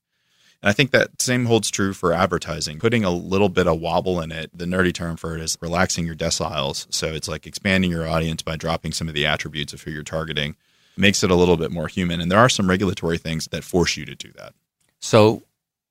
[0.62, 2.78] And I think that same holds true for advertising.
[2.78, 6.06] Putting a little bit of wobble in it, the nerdy term for it is relaxing
[6.06, 6.86] your deciles.
[6.92, 10.02] So it's like expanding your audience by dropping some of the attributes of who you're
[10.02, 10.56] targeting,
[10.96, 12.20] makes it a little bit more human.
[12.20, 14.54] And there are some regulatory things that force you to do that.
[15.00, 15.42] So,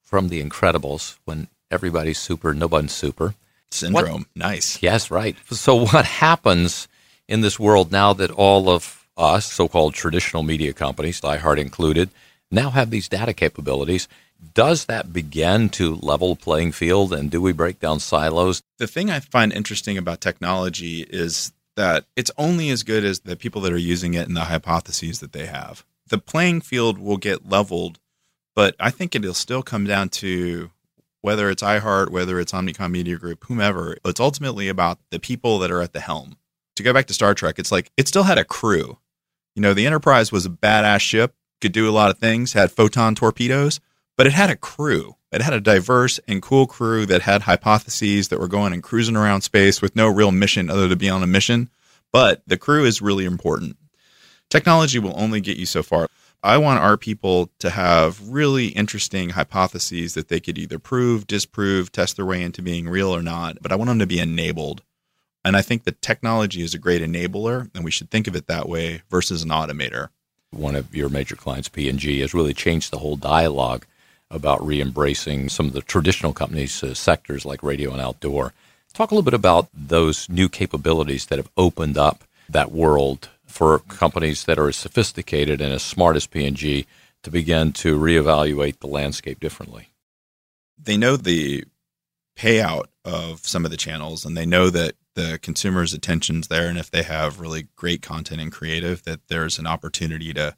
[0.04, 3.36] from The Incredibles, when everybody's super, nobody's super.
[3.72, 4.22] Syndrome.
[4.22, 4.82] What, nice.
[4.82, 5.36] Yes, right.
[5.52, 6.88] So, what happens
[7.28, 12.10] in this world now that all of us, so called traditional media companies, iHeart included,
[12.52, 14.08] now have these data capabilities.
[14.54, 18.62] Does that begin to level the playing field and do we break down silos?
[18.78, 23.36] The thing I find interesting about technology is that it's only as good as the
[23.36, 25.86] people that are using it and the hypotheses that they have.
[26.08, 28.00] The playing field will get leveled,
[28.56, 30.72] but I think it'll still come down to
[31.22, 33.98] whether it's iHeart, whether it's Omnicom Media Group, whomever.
[34.06, 36.38] It's ultimately about the people that are at the helm.
[36.76, 39.00] To go back to Star Trek, it's like it still had a crew.
[39.56, 42.72] You know, the Enterprise was a badass ship, could do a lot of things, had
[42.72, 43.80] photon torpedoes,
[44.18, 45.16] but it had a crew.
[45.32, 49.18] It had a diverse and cool crew that had hypotheses that were going and cruising
[49.18, 51.70] around space with no real mission other than to be on a mission.
[52.12, 53.78] But the crew is really important.
[54.50, 56.08] Technology will only get you so far.
[56.42, 61.92] I want our people to have really interesting hypotheses that they could either prove, disprove,
[61.92, 64.84] test their way into being real or not, but I want them to be enabled.
[65.44, 68.48] And I think that technology is a great enabler, and we should think of it
[68.48, 70.10] that way versus an automator.
[70.52, 73.86] One of your major clients, P&G, has really changed the whole dialogue
[74.32, 78.54] about re-embracing some of the traditional companies' uh, sectors like radio and outdoor.
[78.94, 83.80] Talk a little bit about those new capabilities that have opened up that world for
[83.80, 86.86] companies that are as sophisticated and as smart as P&G
[87.24, 89.90] to begin to reevaluate the landscape differently.
[90.82, 91.66] They know the
[92.38, 96.78] payout of some of the channels and they know that the consumer's attention's there and
[96.78, 100.56] if they have really great content and creative that there's an opportunity to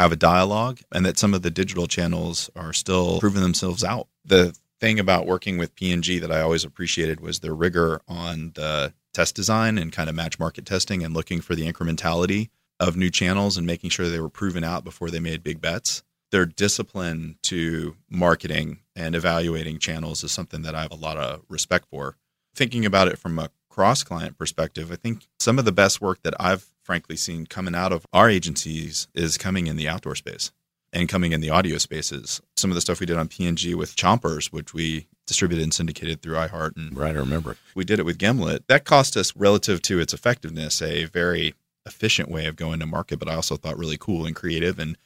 [0.00, 4.08] have a dialogue and that some of the digital channels are still proving themselves out.
[4.24, 8.94] The thing about working with P&G that I always appreciated was their rigor on the
[9.12, 13.10] test design and kind of match market testing and looking for the incrementality of new
[13.10, 16.02] channels and making sure they were proven out before they made big bets.
[16.32, 21.42] Their discipline to marketing and evaluating channels is something that I have a lot of
[21.48, 22.16] respect for.
[22.54, 26.22] Thinking about it from a cross client perspective, I think some of the best work
[26.24, 30.52] that I've frankly seen coming out of our agencies is coming in the outdoor space
[30.92, 32.40] and coming in the audio spaces.
[32.56, 36.20] Some of the stuff we did on P&G with Chompers, which we distributed and syndicated
[36.20, 36.76] through iHeart.
[36.76, 37.56] And right, I remember.
[37.74, 38.66] We did it with Gimlet.
[38.66, 41.54] That cost us, relative to its effectiveness, a very
[41.86, 44.78] efficient way of going to market, but I also thought really cool and creative.
[44.78, 44.98] And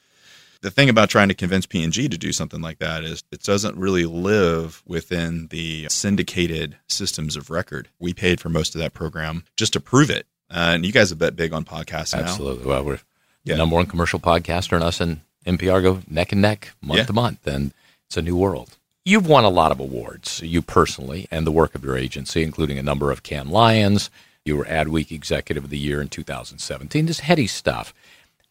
[0.65, 3.77] the thing about trying to convince P&G to do something like that is it doesn't
[3.77, 7.89] really live within the syndicated systems of record.
[7.99, 10.27] We paid for most of that program just to prove it.
[10.51, 12.63] Uh, and you guys have bet big on podcasts Absolutely.
[12.63, 12.69] Now.
[12.69, 12.99] Well, we're
[13.45, 13.55] yeah.
[13.55, 17.05] the number one commercial podcaster, and us and NPR go neck and neck month yeah.
[17.05, 17.75] to month, and
[18.07, 18.79] it's a new world.
[19.05, 22.79] You've won a lot of awards, you personally, and the work of your agency, including
[22.79, 24.09] a number of Cannes Lions.
[24.47, 27.05] You were Adweek Executive of the Year in 2017.
[27.05, 27.93] This heady stuff.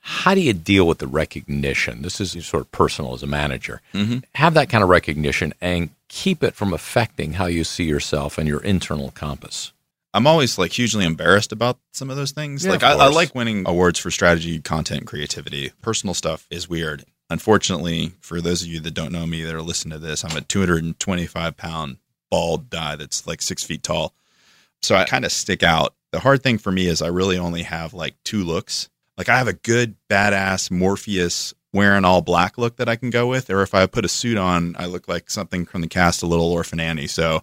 [0.06, 2.02] How do you deal with the recognition?
[2.02, 3.82] This is sort of personal as a manager.
[3.94, 4.18] Mm-hmm.
[4.36, 8.46] Have that kind of recognition and keep it from affecting how you see yourself and
[8.46, 9.72] your internal compass.
[10.14, 12.66] I'm always like hugely embarrassed about some of those things.
[12.66, 15.72] Yeah, like I, I, like winning awards for strategy, content, creativity.
[15.82, 17.06] Personal stuff is weird.
[17.30, 20.36] Unfortunately, for those of you that don't know me that are listening to this, I'm
[20.36, 21.98] a 225 pound
[22.30, 24.14] bald guy that's like six feet tall.
[24.82, 25.94] So I kind of stick out.
[26.12, 28.90] The hard thing for me is I really only have like two looks.
[29.18, 33.28] Like I have a good badass Morpheus wearing all black look that I can go
[33.28, 36.24] with, or if I put a suit on, I look like something from the cast
[36.24, 37.08] of Little Orphan Annie.
[37.08, 37.42] So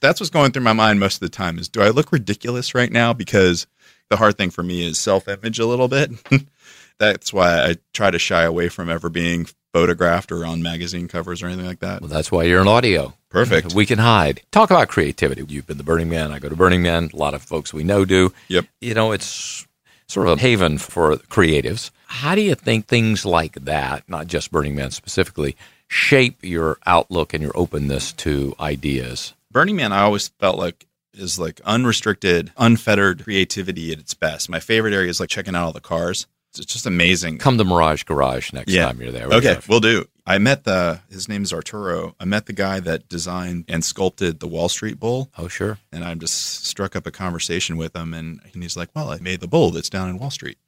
[0.00, 2.74] that's what's going through my mind most of the time is do I look ridiculous
[2.74, 3.12] right now?
[3.12, 3.66] Because
[4.10, 6.10] the hard thing for me is self image a little bit.
[6.98, 11.42] that's why I try to shy away from ever being photographed or on magazine covers
[11.42, 12.00] or anything like that.
[12.00, 13.14] Well, that's why you're in audio.
[13.28, 13.74] Perfect.
[13.74, 14.40] We can hide.
[14.50, 15.44] Talk about creativity.
[15.46, 16.32] You've been the Burning Man.
[16.32, 17.10] I go to Burning Man.
[17.12, 18.32] A lot of folks we know do.
[18.48, 18.64] Yep.
[18.80, 19.67] You know, it's
[20.08, 21.90] sort of a haven for creatives.
[22.06, 27.34] How do you think things like that, not just Burning Man specifically, shape your outlook
[27.34, 29.34] and your openness to ideas?
[29.50, 34.48] Burning Man, I always felt like is like unrestricted, unfettered creativity at its best.
[34.48, 36.26] My favorite area is like checking out all the cars.
[36.56, 37.38] It's just amazing.
[37.38, 38.86] Come to Mirage Garage next yeah.
[38.86, 39.26] time you're there.
[39.26, 40.06] Okay, we'll do.
[40.26, 42.14] I met the his name is Arturo.
[42.18, 45.30] I met the guy that designed and sculpted the Wall Street Bull.
[45.38, 45.78] Oh, sure.
[45.92, 49.40] And I'm just struck up a conversation with him, and he's like, "Well, I made
[49.40, 50.58] the bull that's down in Wall Street."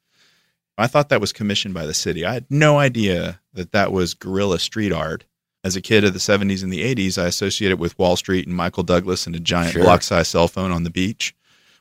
[0.78, 2.24] I thought that was commissioned by the city.
[2.24, 5.24] I had no idea that that was guerrilla street art
[5.62, 8.46] as a kid of the 70s and the 80s, I associated it with Wall Street
[8.46, 9.82] and Michael Douglas and a giant sure.
[9.82, 11.34] block size cell phone on the beach.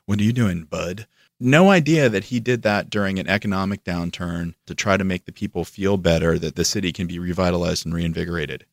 [0.06, 1.06] What are you doing, bud?
[1.40, 5.32] No idea that he did that during an economic downturn to try to make the
[5.32, 8.66] people feel better that the city can be revitalized and reinvigorated.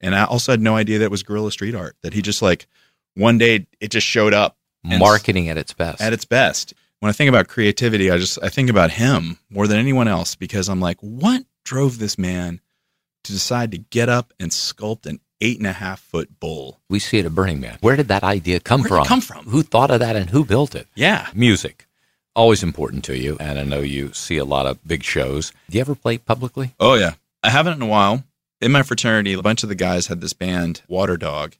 [0.00, 2.66] And I also had no idea that was guerrilla street art, that he just like
[3.14, 4.58] one day it just showed up.
[4.84, 6.02] Marketing at its best.
[6.02, 6.74] At its best.
[6.98, 10.34] When I think about creativity, I just I think about him more than anyone else
[10.34, 12.60] because I'm like, what drove this man
[13.24, 16.80] to decide to get up and sculpt an eight and a half foot bull.
[16.88, 17.78] We see it at Burning Man.
[17.80, 19.04] Where did that idea come Where from?
[19.04, 19.44] come from?
[19.46, 20.86] Who thought of that and who built it?
[20.94, 21.28] Yeah.
[21.34, 21.86] Music.
[22.34, 23.36] Always important to you.
[23.40, 25.52] And I know you see a lot of big shows.
[25.68, 26.74] Do you ever play publicly?
[26.80, 27.14] Oh, yeah.
[27.42, 28.24] I haven't in a while.
[28.60, 31.56] In my fraternity, a bunch of the guys had this band, Water Dog,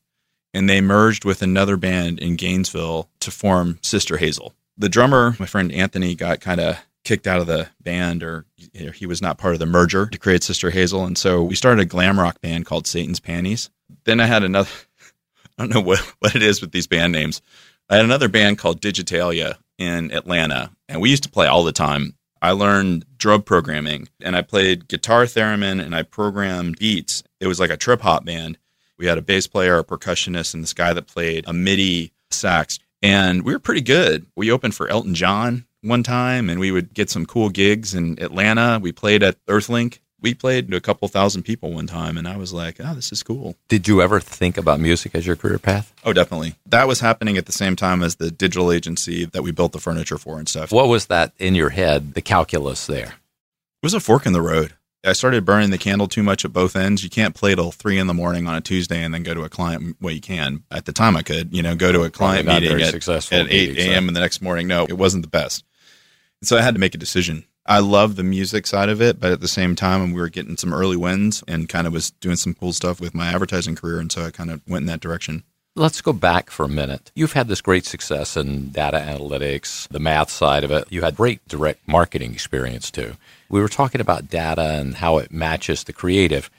[0.55, 4.55] and they merged with another band in Gainesville to form Sister Hazel.
[4.79, 8.45] The drummer, my friend Anthony, got kind of kicked out of the band or
[8.95, 11.05] he was not part of the merger to create Sister Hazel.
[11.05, 13.71] And so we started a glam rock band called Satan's Panties.
[14.05, 14.71] Then I had another,
[15.59, 17.43] I don't know what, what it is with these band names.
[17.91, 21.73] I had another band called Digitalia in Atlanta, and we used to play all the
[21.73, 22.15] time.
[22.43, 27.23] I learned drum programming and I played guitar theremin and I programmed beats.
[27.39, 28.59] It was like a trip hop band.
[28.99, 32.81] We had a bass player, a percussionist, and this guy that played a MIDI sax.
[33.01, 34.27] And we were pretty good.
[34.37, 38.21] We opened for Elton John one time and we would get some cool gigs in
[38.21, 38.81] Atlanta.
[38.83, 40.01] We played at Earthlink.
[40.23, 43.13] We played to a couple thousand people one time and I was like, oh, this
[43.13, 43.57] is cool.
[43.69, 45.93] Did you ever think about music as your career path?
[46.05, 46.55] Oh, definitely.
[46.67, 49.81] That was happening at the same time as the digital agency that we built the
[49.81, 50.73] furniture for and stuff.
[50.73, 53.07] What was that in your head, the calculus there?
[53.07, 54.75] It was a fork in the road.
[55.05, 57.03] I started burning the candle too much at both ends.
[57.03, 59.43] You can't play till three in the morning on a Tuesday and then go to
[59.43, 59.97] a client.
[60.01, 60.63] Well, you can.
[60.71, 63.79] At the time, I could, you know, go to a client meeting at, at 8
[63.79, 64.07] a.m.
[64.07, 64.69] in the next morning.
[64.69, 65.65] No, it wasn't the best.
[66.41, 67.45] And so I had to make a decision.
[67.65, 70.57] I love the music side of it, but at the same time, we were getting
[70.57, 74.01] some early wins and kind of was doing some cool stuff with my advertising career.
[74.01, 75.45] And so I kind of went in that direction.
[75.75, 77.11] Let's go back for a minute.
[77.15, 80.87] You've had this great success in data analytics, the math side of it.
[80.91, 83.15] You had great direct marketing experience too.
[83.49, 86.51] We were talking about data and how it matches the creative.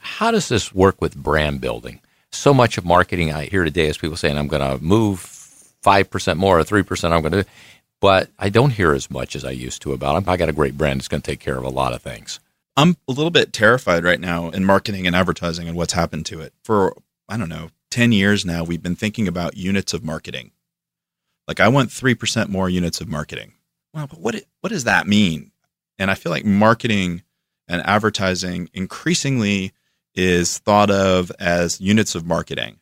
[0.00, 2.00] How does this work with brand building?
[2.32, 5.20] So much of marketing I hear today is people saying, I'm going to move
[5.84, 7.12] 5% more or 3%.
[7.12, 7.46] I'm going to
[8.00, 10.32] but I don't hear as much as I used to about them.
[10.32, 12.40] I got a great brand that's going to take care of a lot of things.
[12.76, 16.40] I'm a little bit terrified right now in marketing and advertising and what's happened to
[16.40, 16.54] it.
[16.64, 16.96] For,
[17.28, 20.52] I don't know, 10 years now, we've been thinking about units of marketing.
[21.46, 23.52] Like, I want 3% more units of marketing.
[23.92, 25.50] Well, but what, what does that mean?
[25.98, 27.22] And I feel like marketing
[27.68, 29.72] and advertising increasingly
[30.14, 32.78] is thought of as units of marketing,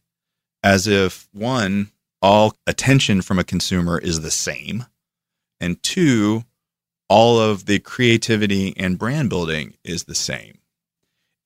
[0.63, 1.91] as if one,
[2.21, 4.87] all attention from a consumer is the same
[5.61, 6.45] and two,
[7.09, 10.59] all of the creativity and brand building is the same.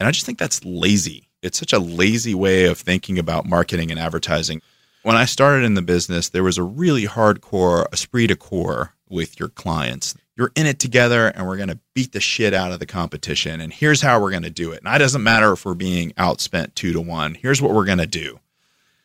[0.00, 1.28] And I just think that's lazy.
[1.42, 4.62] It's such a lazy way of thinking about marketing and advertising.
[5.02, 9.38] When I started in the business, there was a really hardcore esprit de corps with
[9.38, 10.14] your clients.
[10.36, 13.60] You're in it together and we're going to beat the shit out of the competition.
[13.60, 14.82] And here's how we're going to do it.
[14.84, 17.34] And it doesn't matter if we're being outspent two to one.
[17.34, 18.40] Here's what we're going to do.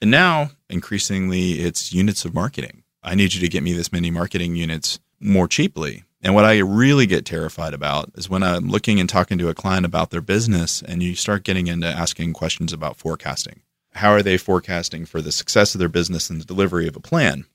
[0.02, 2.84] And now, increasingly, it's units of marketing.
[3.08, 6.04] I need you to get me this many marketing units more cheaply.
[6.22, 9.54] And what I really get terrified about is when I'm looking and talking to a
[9.54, 13.62] client about their business and you start getting into asking questions about forecasting.
[13.94, 17.00] How are they forecasting for the success of their business and the delivery of a
[17.00, 17.46] plan?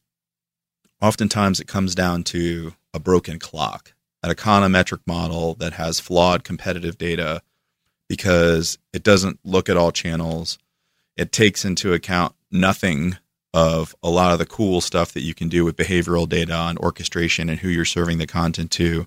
[1.03, 3.93] Oftentimes it comes down to a broken clock,
[4.23, 7.43] an econometric model that has flawed competitive data
[8.09, 10.59] because it doesn't look at all channels.
[11.15, 13.19] It takes into account nothing
[13.55, 16.79] of a lot of the cool stuff that you can do with behavioral data and
[16.79, 19.07] orchestration and who you're serving the content to.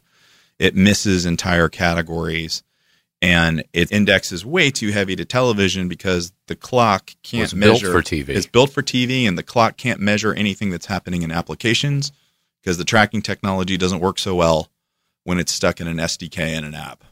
[0.59, 2.63] It misses entire categories
[3.21, 8.05] and it indexes way too heavy to television because the clock can't it's measure built
[8.05, 8.29] for TV.
[8.29, 12.11] It's built for TV and the clock can't measure anything that's happening in applications
[12.61, 14.69] because the tracking technology doesn't work so well
[15.23, 17.03] when it's stuck in an SDK in an app.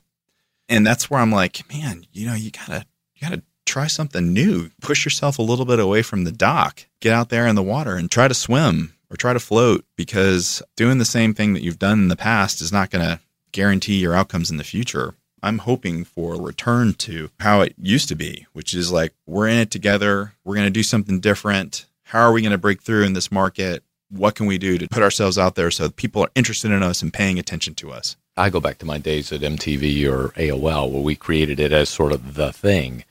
[0.70, 3.44] And that's where I'm like, man, you know, you gotta you gotta
[3.74, 4.70] try something new.
[4.82, 6.86] Push yourself a little bit away from the dock.
[7.00, 10.62] Get out there in the water and try to swim or try to float because
[10.76, 13.20] doing the same thing that you've done in the past is not going to
[13.52, 15.16] guarantee your outcomes in the future.
[15.42, 19.48] I'm hoping for a return to how it used to be, which is like we're
[19.48, 20.34] in it together.
[20.46, 21.88] We're going to do something different.
[22.04, 23.84] How are we going to break through in this market?
[24.10, 27.02] What can we do to put ourselves out there so people are interested in us
[27.02, 28.18] and paying attention to us?
[28.38, 31.90] I go back to my days at MTV or AOL where we created it as
[31.90, 33.04] sort of the thing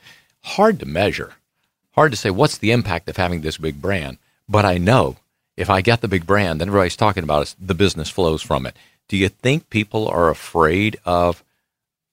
[0.44, 1.34] hard to measure.
[1.92, 4.18] Hard to say what's the impact of having this big brand.
[4.48, 5.16] But I know
[5.56, 8.66] if I get the big brand, then everybody's talking about it, the business flows from
[8.66, 8.76] it.
[9.08, 11.44] Do you think people are afraid of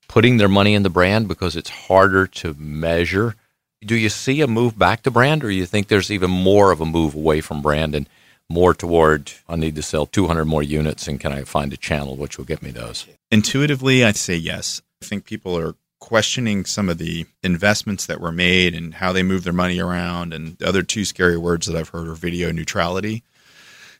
[0.08, 3.36] putting their money in the brand because it's harder to measure?
[3.82, 6.82] Do you see a move back to brand, or you think there's even more of
[6.82, 8.10] a move away from brand and
[8.50, 12.16] more toward I need to sell 200 more units and can I find a channel
[12.16, 13.08] which will get me those?
[13.32, 14.82] Intuitively, I'd say yes.
[15.02, 19.24] I think people are questioning some of the investments that were made and how they
[19.24, 20.34] move their money around.
[20.34, 23.24] And the other two scary words that I've heard are video neutrality.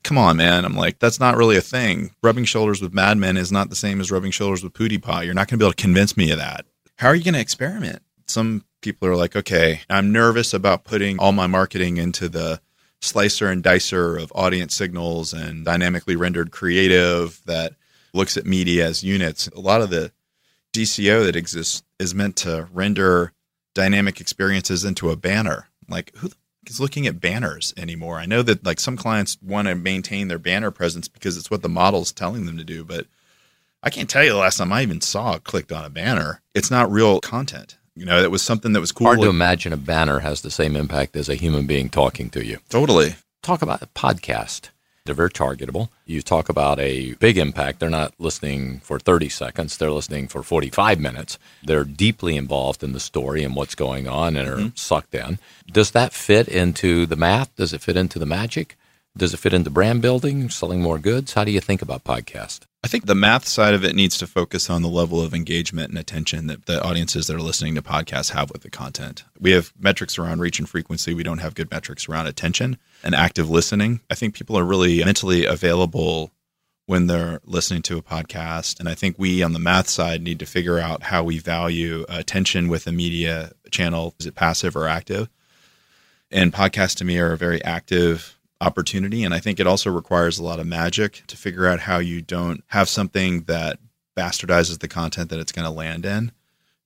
[0.04, 0.64] Come on, man.
[0.64, 2.12] I'm like, that's not really a thing.
[2.24, 5.26] Rubbing shoulders with Mad Men is not the same as rubbing shoulders with Pootie PewDiePie.
[5.26, 6.66] You're not going to be able to convince me of that.
[6.98, 8.02] How are you going to experiment?
[8.26, 12.62] Some people are like, okay, I'm nervous about putting all my marketing into the
[13.02, 17.74] slicer and dicer of audience signals and dynamically rendered creative that
[18.14, 19.48] looks at media as units.
[19.50, 20.12] A lot of the
[20.74, 23.34] DCO that exists is meant to render
[23.76, 25.68] dynamic experiences into a banner.
[25.88, 26.30] Like who
[26.68, 28.20] is looking at banners anymore?
[28.20, 31.62] I know that like some clients want to maintain their banner presence because it's what
[31.62, 33.08] the model's telling them to do, but
[33.82, 36.42] I can't tell you the last time I even saw clicked on a banner.
[36.54, 37.78] It's not real content.
[37.96, 39.08] You know, it was something that was cool.
[39.08, 42.46] Hard to imagine a banner has the same impact as a human being talking to
[42.46, 42.60] you.
[42.70, 43.16] Totally.
[43.42, 44.70] Talk about a podcast.
[45.10, 45.90] They're very targetable.
[46.06, 47.80] You talk about a big impact.
[47.80, 51.40] They're not listening for 30 seconds, they're listening for 45 minutes.
[51.64, 54.76] They're deeply involved in the story and what's going on and are Mm-hmm.
[54.76, 55.40] sucked in.
[55.72, 57.56] Does that fit into the math?
[57.56, 58.78] Does it fit into the magic?
[59.18, 61.34] Does it fit into brand building, selling more goods?
[61.34, 62.62] How do you think about podcast?
[62.84, 65.90] I think the math side of it needs to focus on the level of engagement
[65.90, 69.24] and attention that the audiences that are listening to podcasts have with the content.
[69.40, 71.14] We have metrics around reach and frequency.
[71.16, 74.02] We don't have good metrics around attention and active listening.
[74.10, 76.32] I think people are really mentally available
[76.86, 78.80] when they're listening to a podcast.
[78.80, 82.04] And I think we on the math side need to figure out how we value
[82.10, 84.16] attention with a media channel.
[84.20, 85.30] Is it passive or active?
[86.32, 89.24] And podcasts to me are a very active opportunity.
[89.24, 92.22] And I think it also requires a lot of magic to figure out how you
[92.22, 93.80] don't have something that
[94.18, 96.32] bastardizes the content that it's going to land in,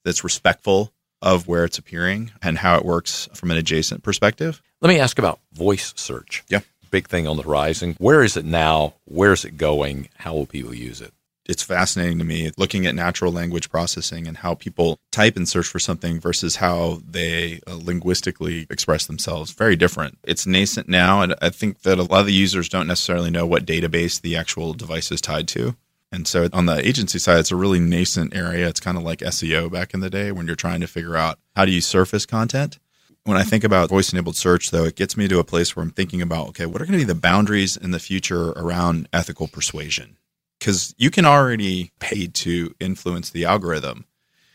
[0.04, 4.62] that's respectful of where it's appearing and how it works from an adjacent perspective.
[4.84, 6.44] Let me ask about voice search.
[6.50, 6.60] Yeah.
[6.92, 7.96] Big thing on the horizon.
[8.00, 8.96] Where is it now?
[9.06, 10.10] Where is it going?
[10.18, 11.14] How will people use it?
[11.46, 15.68] It's fascinating to me looking at natural language processing and how people type and search
[15.68, 19.52] for something versus how they uh, linguistically express themselves.
[19.52, 20.18] Very different.
[20.26, 23.46] It's nascent now, and I think that a lot of the users don't necessarily know
[23.46, 25.78] what database the actual device is tied to.
[26.12, 28.68] And so on the agency side, it's a really nascent area.
[28.68, 31.40] It's kind of like SEO back in the day when you're trying to figure out
[31.56, 32.80] how do you surface content.
[33.26, 35.84] When I think about voice enabled search, though, it gets me to a place where
[35.84, 39.08] I'm thinking about okay, what are going to be the boundaries in the future around
[39.14, 40.18] ethical persuasion?
[40.60, 44.06] Because you can already pay to influence the algorithm.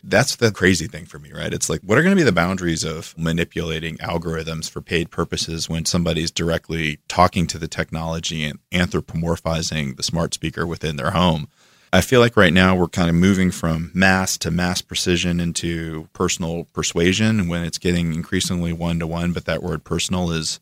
[0.05, 1.53] That's the crazy thing for me, right?
[1.53, 5.69] It's like, what are going to be the boundaries of manipulating algorithms for paid purposes
[5.69, 11.49] when somebody's directly talking to the technology and anthropomorphizing the smart speaker within their home?
[11.93, 16.09] I feel like right now we're kind of moving from mass to mass precision into
[16.13, 19.33] personal persuasion when it's getting increasingly one to one.
[19.33, 20.61] But that word personal is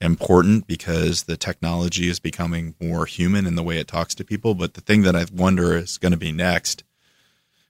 [0.00, 4.54] important because the technology is becoming more human in the way it talks to people.
[4.54, 6.84] But the thing that I wonder is going to be next.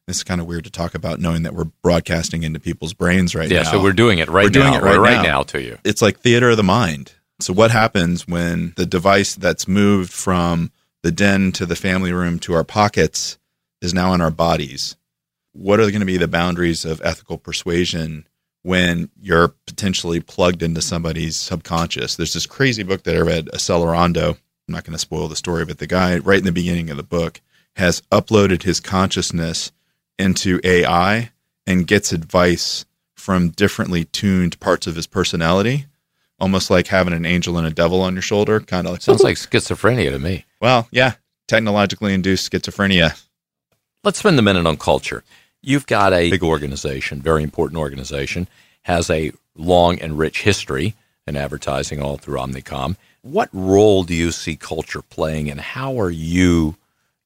[0.08, 3.48] It's kind of weird to talk about knowing that we're broadcasting into people's brains right
[3.50, 3.64] Yeah, now.
[3.64, 5.22] Yeah, so we're doing it right We're doing now, it right, right now.
[5.22, 5.78] now to you.
[5.84, 7.12] It's like theater of the mind.
[7.40, 10.70] So what happens when the device that's moved from
[11.06, 13.38] the den to the family room to our pockets
[13.80, 14.96] is now in our bodies?
[15.52, 18.26] What are going to be the boundaries of ethical persuasion
[18.62, 22.16] when you're potentially plugged into somebody's subconscious?
[22.16, 24.30] There's this crazy book that I read, Accelerando.
[24.30, 26.96] I'm not going to spoil the story, but the guy right in the beginning of
[26.96, 27.40] the book
[27.76, 29.70] has uploaded his consciousness
[30.18, 31.30] into AI
[31.68, 32.84] and gets advice
[33.14, 35.86] from differently tuned parts of his personality,
[36.40, 39.22] almost like having an angel and a devil on your shoulder, kind of like Sounds
[39.22, 40.44] like schizophrenia to me.
[40.60, 41.14] Well, yeah,
[41.48, 43.22] technologically induced schizophrenia.
[44.04, 45.24] Let's spend a minute on culture.
[45.62, 48.46] You've got a big organization, very important organization,
[48.82, 50.94] has a long and rich history
[51.26, 52.96] in advertising all through Omnicom.
[53.22, 56.76] What role do you see culture playing, and how are you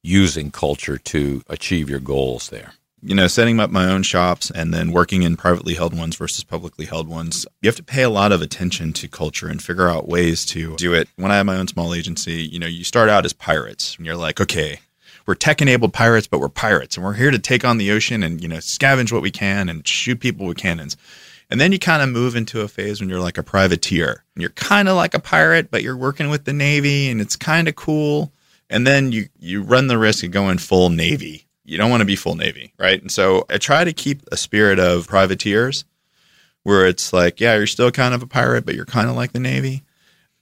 [0.01, 2.73] using culture to achieve your goals there?
[3.01, 6.43] You know, setting up my own shops and then working in privately held ones versus
[6.43, 9.89] publicly held ones, you have to pay a lot of attention to culture and figure
[9.89, 11.07] out ways to do it.
[11.15, 14.05] When I had my own small agency, you know, you start out as pirates and
[14.05, 14.79] you're like, okay,
[15.25, 18.23] we're tech enabled pirates, but we're pirates and we're here to take on the ocean
[18.23, 20.95] and, you know, scavenge what we can and shoot people with cannons.
[21.49, 24.23] And then you kind of move into a phase when you're like a privateer.
[24.35, 27.35] And you're kind of like a pirate, but you're working with the Navy and it's
[27.35, 28.31] kind of cool.
[28.69, 31.45] And then you you run the risk of going full Navy.
[31.63, 33.01] You don't want to be full Navy, right?
[33.01, 35.85] And so I try to keep a spirit of privateers
[36.63, 39.31] where it's like, yeah, you're still kind of a pirate, but you're kind of like
[39.31, 39.83] the Navy.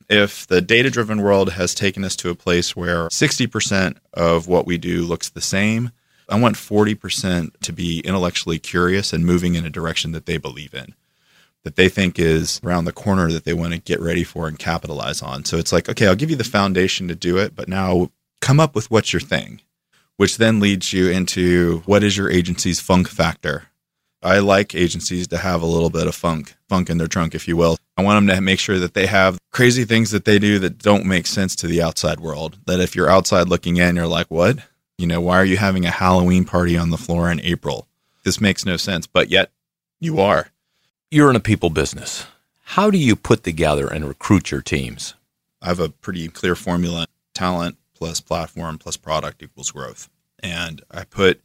[0.09, 4.65] If the data driven world has taken us to a place where 60% of what
[4.65, 5.91] we do looks the same,
[6.28, 10.74] I want 40% to be intellectually curious and moving in a direction that they believe
[10.74, 10.93] in,
[11.63, 14.57] that they think is around the corner that they want to get ready for and
[14.57, 15.45] capitalize on.
[15.45, 18.11] So it's like, okay, I'll give you the foundation to do it, but now
[18.41, 19.61] come up with what's your thing,
[20.20, 23.67] which then leads you into what is your agency's funk factor.
[24.22, 27.47] I like agencies to have a little bit of funk, funk in their trunk, if
[27.47, 27.78] you will.
[27.95, 30.80] I want them to make sure that they have crazy things that they do that
[30.80, 32.57] don't make sense to the outside world.
[32.65, 34.57] That if you're outside looking in, you're like, what?
[34.97, 37.88] You know, why are you having a Halloween party on the floor in April?
[38.26, 39.51] This makes no sense, but yet
[40.01, 40.49] you are.
[41.09, 42.26] You're in a people business.
[42.65, 45.13] How do you put together and recruit your teams?
[45.61, 50.10] I have a pretty clear formula talent plus platform plus product equals growth.
[50.41, 51.41] And I put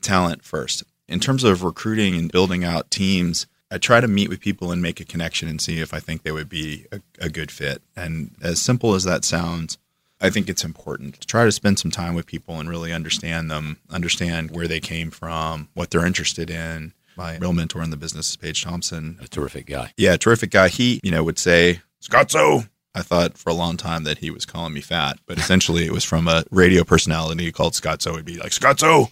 [0.00, 0.84] talent first.
[1.08, 4.80] In terms of recruiting and building out teams, I try to meet with people and
[4.80, 7.82] make a connection and see if I think they would be a, a good fit.
[7.96, 9.78] And as simple as that sounds,
[10.20, 13.50] I think it's important to try to spend some time with people and really understand
[13.50, 16.94] them, understand where they came from, what they're interested in.
[17.16, 19.18] My real mentor in the business is Paige Thompson.
[19.20, 19.92] A terrific guy.
[19.96, 20.68] Yeah, terrific guy.
[20.68, 22.68] He, you know, would say, Scotzo.
[22.94, 25.92] I thought for a long time that he was calling me fat, but essentially it
[25.92, 28.16] was from a radio personality called Scotzo.
[28.16, 29.10] He'd be like, Scotzo,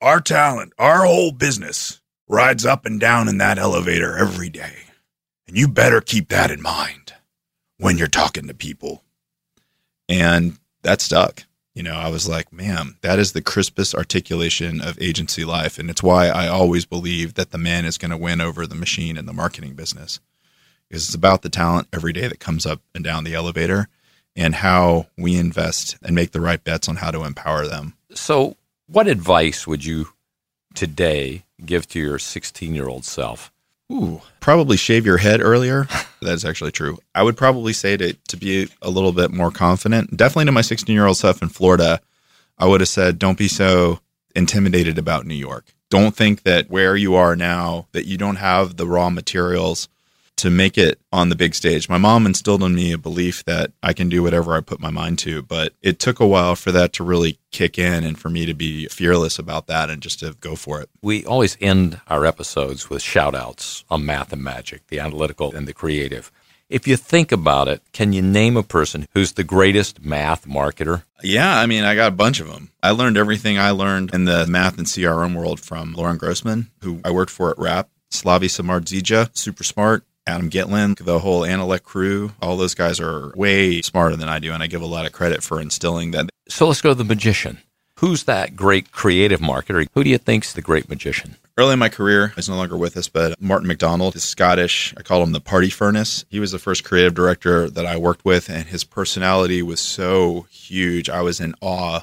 [0.00, 4.84] our talent, our whole business rides up and down in that elevator every day.
[5.46, 7.12] And you better keep that in mind
[7.76, 9.02] when you're talking to people.
[10.08, 11.44] And that stuck.
[11.74, 15.78] You know, I was like, man, that is the crispest articulation of agency life.
[15.78, 18.74] And it's why I always believe that the man is going to win over the
[18.74, 20.20] machine in the marketing business.
[20.90, 23.88] Because it's about the talent every day that comes up and down the elevator
[24.36, 27.94] and how we invest and make the right bets on how to empower them.
[28.12, 28.56] So,
[28.88, 30.08] what advice would you
[30.74, 33.52] today give to your 16 year old self?
[33.92, 35.86] Ooh, probably shave your head earlier.
[36.22, 36.98] That's actually true.
[37.14, 40.16] I would probably say to to be a little bit more confident.
[40.16, 42.00] Definitely to my 16 year old self in Florida,
[42.58, 44.00] I would have said, don't be so
[44.34, 45.66] intimidated about New York.
[45.88, 49.88] Don't think that where you are now that you don't have the raw materials
[50.40, 51.88] to make it on the big stage.
[51.88, 54.90] My mom instilled in me a belief that I can do whatever I put my
[54.90, 58.30] mind to, but it took a while for that to really kick in and for
[58.30, 60.88] me to be fearless about that and just to go for it.
[61.02, 65.68] We always end our episodes with shout outs on math and magic, the analytical and
[65.68, 66.32] the creative.
[66.70, 71.02] If you think about it, can you name a person who's the greatest math marketer?
[71.22, 72.70] Yeah, I mean, I got a bunch of them.
[72.82, 77.00] I learned everything I learned in the math and CRM world from Lauren Grossman, who
[77.04, 77.90] I worked for at Rapp.
[78.10, 80.04] Slavi Samardzija, super smart.
[80.30, 84.52] Adam Gitlin, the whole Annalect crew, all those guys are way smarter than I do,
[84.52, 86.30] and I give a lot of credit for instilling that.
[86.48, 87.58] So let's go to the magician.
[87.96, 89.86] Who's that great creative marketer?
[89.92, 91.36] Who do you think's the great magician?
[91.58, 94.94] Early in my career, he's no longer with us, but Martin McDonald is Scottish.
[94.96, 96.24] I call him the party furnace.
[96.30, 100.46] He was the first creative director that I worked with, and his personality was so
[100.50, 101.10] huge.
[101.10, 102.02] I was in awe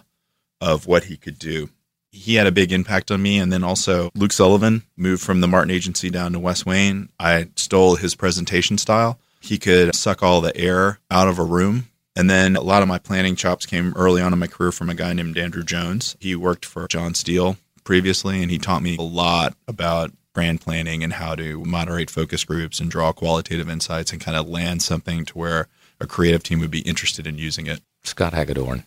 [0.60, 1.70] of what he could do
[2.18, 3.38] he had a big impact on me.
[3.38, 7.10] And then also Luke Sullivan moved from the Martin Agency down to West Wayne.
[7.20, 9.20] I stole his presentation style.
[9.40, 11.88] He could suck all the air out of a room.
[12.16, 14.90] And then a lot of my planning chops came early on in my career from
[14.90, 16.18] a guy named Andrew Jones.
[16.20, 21.04] He worked for Jon Steel previously, and he taught me a lot about brand planning
[21.04, 25.26] and how to moderate focus groups and draw qualitative insights and kind of land something
[25.26, 25.68] to where
[26.00, 27.82] a creative team would be interested in using it.
[28.04, 28.84] Scott Hagedorn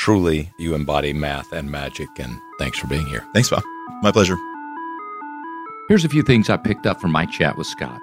[0.00, 3.22] truly you embody math and magic and thanks for being here.
[3.34, 3.62] Thanks bob.
[4.00, 4.36] My pleasure.
[5.88, 8.00] Here's a few things i picked up from my chat with scott.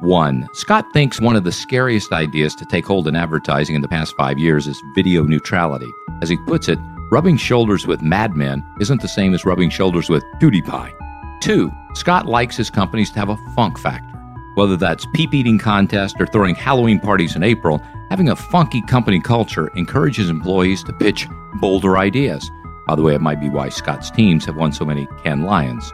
[0.00, 3.88] One scott thinks one of the scariest ideas to take hold in advertising in the
[3.88, 5.86] past five years is video neutrality.
[6.20, 6.80] As he puts it
[7.12, 10.92] rubbing shoulders with madmen isn't the same as rubbing shoulders with pewdiepie.
[11.40, 14.15] Two scott likes his companies to have a funk factor
[14.56, 17.80] whether that's peep eating contest or throwing halloween parties in april
[18.10, 22.50] Having a funky company culture encourages employees to pitch bolder ideas.
[22.86, 25.92] By the way, it might be why Scott's teams have won so many Cannes Lions.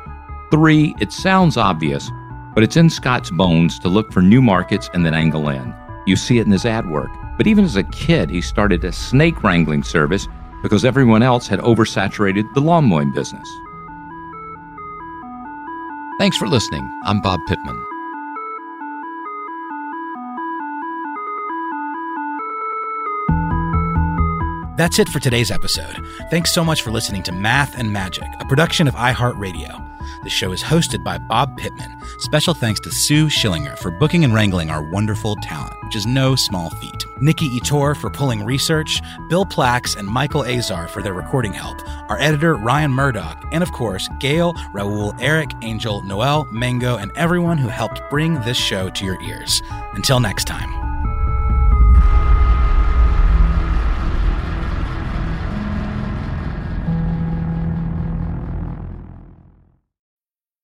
[0.50, 2.10] Three, it sounds obvious,
[2.54, 5.74] but it's in Scott's bones to look for new markets and then angle in.
[6.06, 7.10] You see it in his ad work.
[7.38, 10.28] But even as a kid, he started a snake wrangling service
[10.62, 13.48] because everyone else had oversaturated the lawn mowing business.
[16.18, 16.86] Thanks for listening.
[17.04, 17.91] I'm Bob Pittman.
[24.76, 25.94] That's it for today's episode.
[26.30, 29.90] Thanks so much for listening to Math and Magic, a production of iHeartRadio.
[30.24, 31.90] The show is hosted by Bob Pittman.
[32.20, 36.34] Special thanks to Sue Schillinger for booking and wrangling our wonderful talent, which is no
[36.34, 37.04] small feat.
[37.20, 42.18] Nikki Ettore for pulling research, Bill Plax and Michael Azar for their recording help, our
[42.18, 47.68] editor Ryan Murdoch, and of course, Gail, Raul, Eric, Angel, Noel, Mango, and everyone who
[47.68, 49.62] helped bring this show to your ears.
[49.92, 51.01] Until next time.